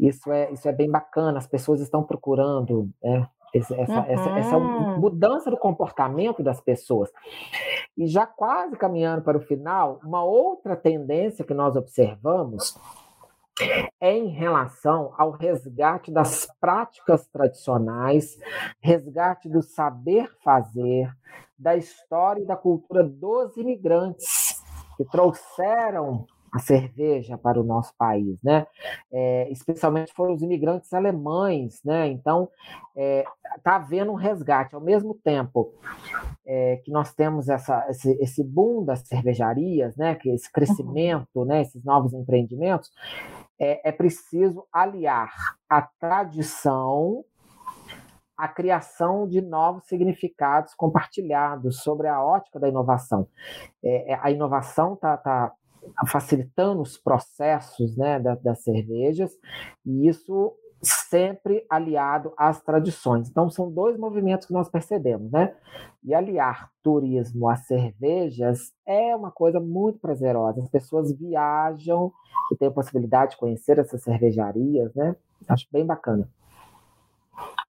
Isso 0.02 0.32
é, 0.32 0.50
isso 0.50 0.68
é 0.68 0.72
bem 0.72 0.90
bacana, 0.90 1.38
as 1.38 1.46
pessoas 1.46 1.80
estão 1.80 2.02
procurando 2.02 2.90
né, 3.00 3.28
essa, 3.54 3.72
uhum. 3.72 4.04
essa, 4.08 4.30
essa 4.30 4.58
mudança 4.58 5.48
do 5.48 5.56
comportamento 5.56 6.42
das 6.42 6.60
pessoas. 6.60 7.08
E 7.96 8.08
já 8.08 8.26
quase 8.26 8.76
caminhando 8.76 9.22
para 9.22 9.38
o 9.38 9.42
final, 9.42 10.00
uma 10.02 10.24
outra 10.24 10.74
tendência 10.74 11.44
que 11.44 11.54
nós 11.54 11.76
observamos 11.76 12.76
é 14.00 14.16
em 14.16 14.28
relação 14.28 15.12
ao 15.16 15.30
resgate 15.30 16.10
das 16.10 16.48
práticas 16.60 17.28
tradicionais, 17.28 18.38
resgate 18.80 19.48
do 19.48 19.62
saber 19.62 20.28
fazer, 20.42 21.08
da 21.56 21.76
história 21.76 22.42
e 22.42 22.46
da 22.46 22.56
cultura 22.56 23.04
dos 23.04 23.56
imigrantes 23.56 24.60
que 24.96 25.04
trouxeram 25.04 26.26
a 26.52 26.58
cerveja 26.58 27.38
para 27.38 27.58
o 27.58 27.64
nosso 27.64 27.94
país, 27.96 28.38
né? 28.42 28.66
É, 29.10 29.50
especialmente 29.50 30.12
foram 30.12 30.34
os 30.34 30.42
imigrantes 30.42 30.92
alemães, 30.92 31.80
né? 31.82 32.08
Então 32.08 32.50
está 32.94 33.00
é, 33.00 33.24
tá 33.62 33.76
havendo 33.76 34.12
um 34.12 34.16
resgate 34.16 34.74
ao 34.74 34.80
mesmo 34.80 35.14
tempo 35.24 35.72
é, 36.44 36.76
que 36.84 36.90
nós 36.90 37.14
temos 37.14 37.48
essa, 37.48 37.86
esse, 37.88 38.12
esse, 38.20 38.44
boom 38.44 38.84
das 38.84 39.00
cervejarias, 39.00 39.96
né? 39.96 40.14
Que 40.14 40.28
esse 40.28 40.52
crescimento, 40.52 41.36
uhum. 41.36 41.46
né? 41.46 41.62
Esses 41.62 41.82
novos 41.82 42.12
empreendimentos 42.12 42.90
é, 43.58 43.88
é 43.88 43.92
preciso 43.92 44.66
aliar 44.70 45.32
a 45.70 45.80
tradição 45.80 47.24
a 48.36 48.48
criação 48.48 49.28
de 49.28 49.40
novos 49.40 49.86
significados 49.86 50.74
compartilhados 50.74 51.80
sobre 51.82 52.08
a 52.08 52.20
ótica 52.20 52.58
da 52.58 52.68
inovação. 52.68 53.28
É, 53.84 54.12
é 54.12 54.18
a 54.20 54.32
inovação 54.32 54.94
está 54.94 55.16
tá 55.16 55.52
facilitando 56.06 56.82
os 56.82 56.96
processos 56.96 57.96
né, 57.96 58.18
das, 58.18 58.42
das 58.42 58.62
cervejas, 58.62 59.32
e 59.84 60.08
isso 60.08 60.54
sempre 60.82 61.64
aliado 61.70 62.32
às 62.36 62.60
tradições. 62.60 63.28
Então, 63.28 63.48
são 63.48 63.70
dois 63.70 63.96
movimentos 63.96 64.46
que 64.46 64.52
nós 64.52 64.68
percebemos, 64.68 65.30
né? 65.30 65.54
E 66.02 66.12
aliar 66.12 66.70
turismo 66.82 67.48
às 67.48 67.66
cervejas 67.66 68.72
é 68.84 69.14
uma 69.14 69.30
coisa 69.30 69.60
muito 69.60 70.00
prazerosa. 70.00 70.60
As 70.60 70.68
pessoas 70.68 71.12
viajam 71.12 72.12
e 72.50 72.56
têm 72.56 72.66
a 72.66 72.72
possibilidade 72.72 73.32
de 73.32 73.36
conhecer 73.36 73.78
essas 73.78 74.02
cervejarias, 74.02 74.92
né? 74.94 75.14
Acho 75.48 75.68
bem 75.70 75.86
bacana. 75.86 76.28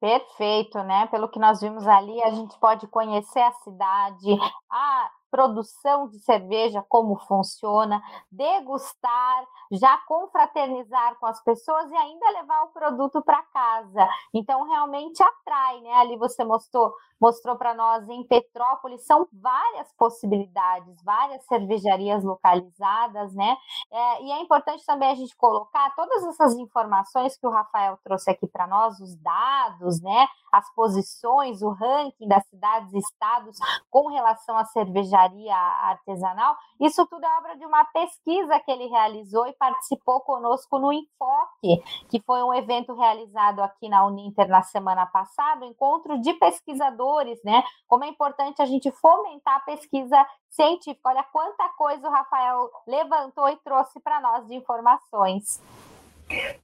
Perfeito, 0.01 0.79
né? 0.85 1.07
Pelo 1.07 1.29
que 1.29 1.40
nós 1.40 1.61
vimos 1.61 1.87
ali, 1.87 2.23
a 2.23 2.31
gente 2.31 2.59
pode 2.61 2.87
conhecer 2.87 3.40
a 3.40 3.53
cidade, 3.53 4.38
a 4.71 5.11
produção 5.30 6.08
de 6.08 6.18
cerveja, 6.20 6.84
como 6.88 7.16
funciona, 7.16 8.02
degustar, 8.30 9.46
já 9.70 9.96
confraternizar 10.06 11.16
com 11.18 11.26
as 11.26 11.42
pessoas 11.42 11.90
e 11.90 11.96
ainda 11.96 12.30
levar 12.30 12.62
o 12.64 12.68
produto 12.68 13.22
para 13.22 13.42
casa. 13.42 14.08
Então, 14.32 14.64
realmente 14.68 15.22
atrai, 15.22 15.80
né? 15.80 15.92
Ali 15.94 16.16
você 16.16 16.44
mostrou, 16.44 16.92
mostrou 17.20 17.56
para 17.56 17.74
nós 17.74 18.08
em 18.08 18.24
Petrópolis, 18.24 19.04
são 19.04 19.28
várias 19.32 19.92
possibilidades, 19.92 21.02
várias 21.02 21.44
cervejarias 21.44 22.24
localizadas, 22.24 23.34
né? 23.34 23.56
É, 23.90 24.22
e 24.22 24.32
é 24.32 24.40
importante 24.40 24.84
também 24.86 25.10
a 25.10 25.14
gente 25.14 25.36
colocar 25.36 25.94
todas 25.94 26.24
essas 26.24 26.54
informações 26.54 27.36
que 27.36 27.46
o 27.46 27.50
Rafael 27.50 27.98
trouxe 28.02 28.30
aqui 28.30 28.46
para 28.46 28.66
nós, 28.66 28.98
os 29.00 29.14
dados, 29.16 30.00
né? 30.00 30.26
As 30.50 30.72
posições, 30.74 31.60
o 31.60 31.70
ranking 31.70 32.26
das 32.26 32.46
cidades 32.46 32.92
e 32.94 32.98
estados 32.98 33.58
com 33.90 34.08
relação 34.08 34.56
à 34.56 34.64
cervejaria 34.64 35.17
artesanal. 35.18 36.57
Isso 36.81 37.07
tudo 37.07 37.24
é 37.24 37.38
obra 37.38 37.57
de 37.57 37.66
uma 37.66 37.85
pesquisa 37.87 38.59
que 38.61 38.70
ele 38.70 38.87
realizou 38.87 39.46
e 39.46 39.52
participou 39.54 40.20
conosco 40.20 40.78
no 40.78 40.92
Enfoque, 40.92 41.83
que 42.09 42.20
foi 42.20 42.42
um 42.42 42.54
evento 42.54 42.94
realizado 42.94 43.61
aqui 43.61 43.88
na 43.88 44.07
Uninter 44.07 44.48
na 44.48 44.62
semana 44.62 45.07
passada, 45.07 45.64
um 45.64 45.70
encontro 45.70 46.20
de 46.20 46.33
pesquisadores, 46.35 47.38
né? 47.44 47.62
Como 47.87 48.04
é 48.04 48.09
importante 48.09 48.62
a 48.62 48.66
gente 48.66 48.90
fomentar 48.92 49.57
a 49.57 49.61
pesquisa 49.61 50.26
científica. 50.50 51.09
Olha 51.11 51.24
quanta 51.33 51.68
coisa 51.70 52.09
o 52.09 52.11
Rafael 52.11 52.70
levantou 52.87 53.48
e 53.48 53.57
trouxe 53.57 54.00
para 54.00 54.20
nós 54.20 54.46
de 54.46 54.54
informações. 54.54 55.62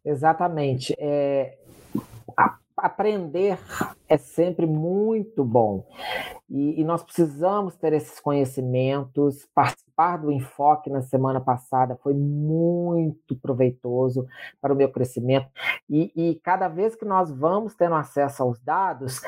Exatamente. 0.05 0.95
É, 0.99 1.59
aprender 2.77 3.59
é 4.09 4.17
sempre 4.17 4.67
muito 4.67 5.45
bom. 5.45 5.87
E, 6.51 6.81
e, 6.81 6.85
nós 6.85 7.03
precisamos 7.03 7.77
ter 7.77 7.93
esses 7.93 8.21
conhecimentos. 8.21 9.47
Participar 9.55 10.19
do 10.19 10.31
Enfoque 10.31 10.91
na 10.91 11.01
semana 11.03 11.41
passada 11.41 11.99
foi 12.03 12.15
muito 12.15 13.37
proveitoso 13.37 14.27
para 14.61 14.73
o 14.73 14.77
meu 14.77 14.91
crescimento. 14.91 15.49
E, 15.89 16.13
e 16.15 16.35
cada 16.43 16.69
vez 16.69 16.95
que 16.95 17.05
nós 17.05 17.31
vamos 17.31 17.75
tendo 17.75 17.95
acesso 17.95 18.43
aos 18.43 18.61
dados, 18.61 19.21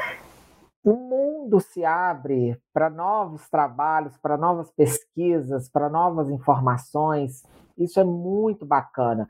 o 0.84 0.92
mundo 0.92 1.60
se 1.60 1.84
abre 1.84 2.60
para 2.72 2.90
novos 2.90 3.48
trabalhos, 3.48 4.16
para 4.18 4.36
novas 4.36 4.70
pesquisas, 4.70 5.68
para 5.68 5.88
novas 5.88 6.30
informações. 6.30 7.42
Isso 7.76 8.00
é 8.00 8.04
muito 8.04 8.64
bacana. 8.64 9.28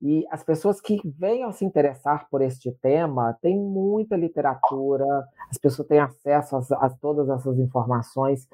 E 0.00 0.26
as 0.30 0.42
pessoas 0.42 0.80
que 0.80 1.00
venham 1.04 1.50
se 1.52 1.64
interessar 1.64 2.28
por 2.30 2.42
este 2.42 2.70
tema, 2.82 3.36
tem 3.40 3.58
muita 3.58 4.16
literatura, 4.16 5.26
as 5.50 5.58
pessoas 5.58 5.88
têm 5.88 5.98
acesso 5.98 6.56
a, 6.56 6.86
a 6.86 6.90
todas 6.90 7.28
essas 7.28 7.58
informações. 7.58 8.48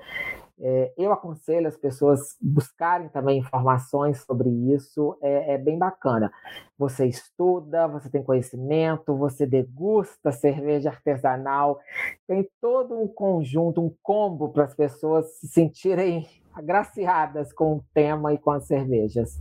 É, 0.64 0.92
eu 0.96 1.12
aconselho 1.12 1.66
as 1.66 1.76
pessoas 1.76 2.36
buscarem 2.40 3.08
também 3.08 3.40
informações 3.40 4.22
sobre 4.22 4.48
isso, 4.72 5.18
é, 5.20 5.54
é, 5.54 5.58
bem 5.58 5.76
bacana. 5.76 6.32
Você 6.78 7.04
estuda, 7.06 7.88
você 7.88 8.08
tem 8.08 8.22
conhecimento, 8.22 9.16
você 9.16 9.44
degusta 9.44 10.30
cerveja 10.30 10.90
artesanal, 10.90 11.80
tem 12.28 12.48
todo 12.60 12.96
um 12.96 13.08
conjunto, 13.08 13.84
um 13.84 13.92
combo 14.00 14.50
para 14.50 14.64
as 14.64 14.74
pessoas 14.74 15.26
se 15.40 15.48
sentirem 15.48 16.28
agraciadas 16.54 17.52
com 17.52 17.78
o 17.78 17.84
tema 17.92 18.32
e 18.32 18.38
com 18.38 18.52
as 18.52 18.64
cervejas. 18.64 19.40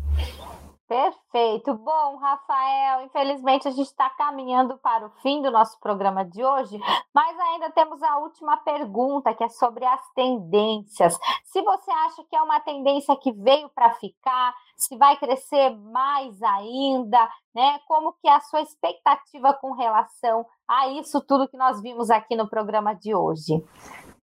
Perfeito. 0.92 1.74
Bom, 1.76 2.18
Rafael, 2.18 3.06
infelizmente 3.06 3.66
a 3.66 3.72
gente 3.72 3.88
está 3.88 4.10
caminhando 4.10 4.78
para 4.80 5.06
o 5.06 5.10
fim 5.22 5.42
do 5.42 5.50
nosso 5.50 5.80
programa 5.80 6.26
de 6.26 6.44
hoje, 6.44 6.78
mas 7.16 7.40
ainda 7.40 7.72
temos 7.72 8.04
a 8.04 8.18
última 8.18 8.58
pergunta, 8.58 9.34
que 9.34 9.42
é 9.42 9.48
sobre 9.48 9.86
as 9.86 10.02
tendências. 10.14 11.18
Se 11.46 11.62
você 11.62 11.90
acha 11.90 12.26
que 12.30 12.36
é 12.36 12.42
uma 12.42 12.60
tendência 12.60 13.16
que 13.16 13.32
veio 13.32 13.70
para 13.70 13.92
ficar, 13.92 14.54
se 14.76 14.98
vai 14.98 15.16
crescer 15.16 15.70
mais 15.78 16.44
ainda, 16.44 17.30
né? 17.56 17.80
Como 17.88 18.12
que 18.22 18.28
é 18.28 18.36
a 18.36 18.42
sua 18.42 18.60
expectativa 18.60 19.54
com 19.54 19.72
relação 19.72 20.46
a 20.68 20.90
isso 20.90 21.22
tudo 21.22 21.48
que 21.48 21.56
nós 21.56 21.82
vimos 21.82 22.10
aqui 22.10 22.36
no 22.36 22.50
programa 22.50 22.94
de 22.94 23.16
hoje? 23.16 23.64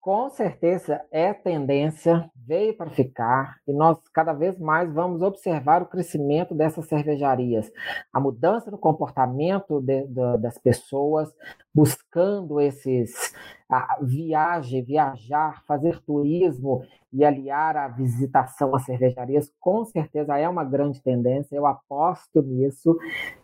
Com 0.05 0.29
certeza 0.29 1.01
é 1.09 1.33
tendência, 1.33 2.29
veio 2.35 2.77
para 2.77 2.91
ficar, 2.91 3.55
e 3.67 3.73
nós 3.73 3.97
cada 4.13 4.33
vez 4.33 4.55
mais 4.59 4.93
vamos 4.93 5.23
observar 5.23 5.81
o 5.81 5.87
crescimento 5.87 6.53
dessas 6.53 6.85
cervejarias, 6.87 7.71
a 8.13 8.19
mudança 8.19 8.69
no 8.69 8.77
comportamento 8.77 9.81
de, 9.81 10.05
de, 10.05 10.37
das 10.37 10.59
pessoas, 10.59 11.33
buscando 11.73 12.61
esses 12.61 13.33
a 13.67 13.97
viagem, 13.99 14.83
viajar, 14.83 15.63
fazer 15.65 15.99
turismo 16.03 16.85
e 17.11 17.25
aliar 17.25 17.75
a 17.75 17.87
visitação 17.87 18.75
às 18.75 18.85
cervejarias, 18.85 19.51
com 19.59 19.83
certeza 19.85 20.37
é 20.37 20.47
uma 20.47 20.63
grande 20.63 21.01
tendência, 21.01 21.55
eu 21.55 21.65
aposto 21.65 22.43
nisso, 22.43 22.95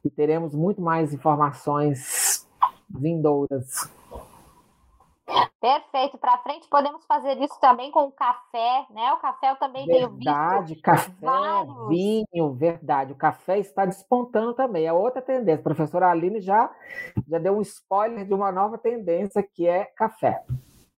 e 0.05 0.11
teremos 0.11 0.53
muito 0.53 0.79
mais 0.79 1.11
informações 1.11 2.47
vindouras. 2.87 3.89
Perfeito. 5.59 6.17
Para 6.17 6.37
frente 6.39 6.67
podemos 6.67 7.05
fazer 7.05 7.37
isso 7.41 7.59
também 7.59 7.91
com 7.91 8.03
o 8.03 8.11
café, 8.11 8.85
né? 8.89 9.13
O 9.13 9.17
café 9.17 9.51
eu 9.51 9.55
também 9.55 9.85
verdade, 9.85 9.99
tenho 9.99 10.17
visto. 10.17 10.25
Verdade, 10.25 10.75
café, 10.77 11.11
vários... 11.21 11.87
vinho, 11.87 12.53
verdade. 12.53 13.13
O 13.13 13.17
café 13.17 13.59
está 13.59 13.85
despontando 13.85 14.53
também. 14.53 14.85
É 14.85 14.93
outra 14.93 15.21
tendência. 15.21 15.59
A 15.59 15.63
professora 15.63 16.09
Aline 16.09 16.41
já, 16.41 16.69
já 17.27 17.37
deu 17.39 17.57
um 17.57 17.61
spoiler 17.61 18.25
de 18.25 18.33
uma 18.33 18.51
nova 18.51 18.77
tendência 18.77 19.43
que 19.43 19.67
é 19.67 19.85
café. 19.85 20.43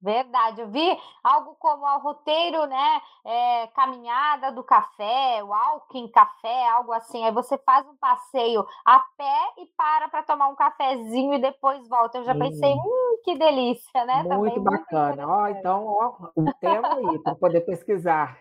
Verdade, 0.02 0.62
eu 0.62 0.68
vi 0.68 0.98
algo 1.24 1.56
como 1.60 1.86
o 1.86 2.00
roteiro, 2.00 2.66
né? 2.66 3.02
É, 3.24 3.68
caminhada 3.68 4.52
do 4.52 4.64
café, 4.64 5.44
walking 5.44 6.08
café, 6.08 6.70
algo 6.70 6.92
assim. 6.92 7.24
Aí 7.24 7.32
você 7.32 7.56
faz 7.60 7.86
um 7.88 7.96
passeio 7.98 8.66
a 8.84 9.00
pé 9.16 9.62
e 9.62 9.68
para 9.78 10.10
para 10.10 10.24
tomar 10.24 10.50
um 10.50 10.56
cafezinho 10.56 11.36
e 11.36 11.42
depois 11.42 11.88
volta. 11.88 12.18
Eu 12.18 12.24
já 12.24 12.34
pensei, 12.34 12.74
hum, 12.74 13.18
que 13.24 13.38
delícia, 13.38 14.06
né? 14.06 14.24
Muito 14.24 14.56
Também, 14.56 14.80
bacana. 14.80 15.28
Muito 15.28 15.30
ó, 15.30 15.48
então, 15.50 15.86
ó, 15.86 16.30
um 16.36 16.46
tema 16.60 16.96
aí 16.96 17.20
para 17.20 17.36
poder 17.36 17.62
pesquisar. 17.62 18.38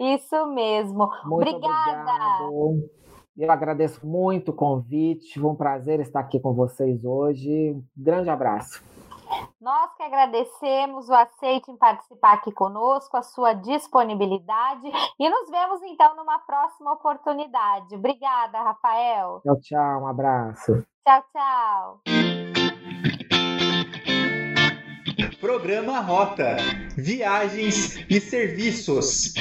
Isso 0.00 0.46
mesmo. 0.48 1.08
Muito 1.24 1.56
Obrigada. 1.56 2.00
Obrigado. 2.40 2.90
Eu 3.36 3.50
agradeço 3.50 4.06
muito 4.06 4.50
o 4.50 4.54
convite. 4.54 5.40
Foi 5.40 5.50
um 5.50 5.54
prazer 5.54 6.00
estar 6.00 6.20
aqui 6.20 6.38
com 6.38 6.52
vocês 6.52 7.04
hoje. 7.04 7.72
Um 7.72 7.84
grande 7.96 8.28
abraço. 8.28 8.82
Nós 9.60 9.94
que 9.94 10.02
agradecemos 10.02 11.08
o 11.08 11.14
aceite 11.14 11.70
em 11.70 11.76
participar 11.76 12.34
aqui 12.34 12.52
conosco, 12.52 13.16
a 13.16 13.22
sua 13.22 13.52
disponibilidade 13.52 14.90
e 15.18 15.28
nos 15.28 15.50
vemos 15.50 15.82
então 15.82 16.16
numa 16.16 16.38
próxima 16.40 16.92
oportunidade. 16.92 17.94
Obrigada, 17.94 18.60
Rafael. 18.62 19.40
Tchau, 19.42 19.60
tchau, 19.60 20.02
um 20.02 20.06
abraço. 20.06 20.84
Tchau, 21.04 21.24
tchau. 21.32 22.00
Programa 25.40 26.00
Rota: 26.00 26.56
Viagens 26.96 27.96
e 28.08 28.20
Serviços. 28.20 29.34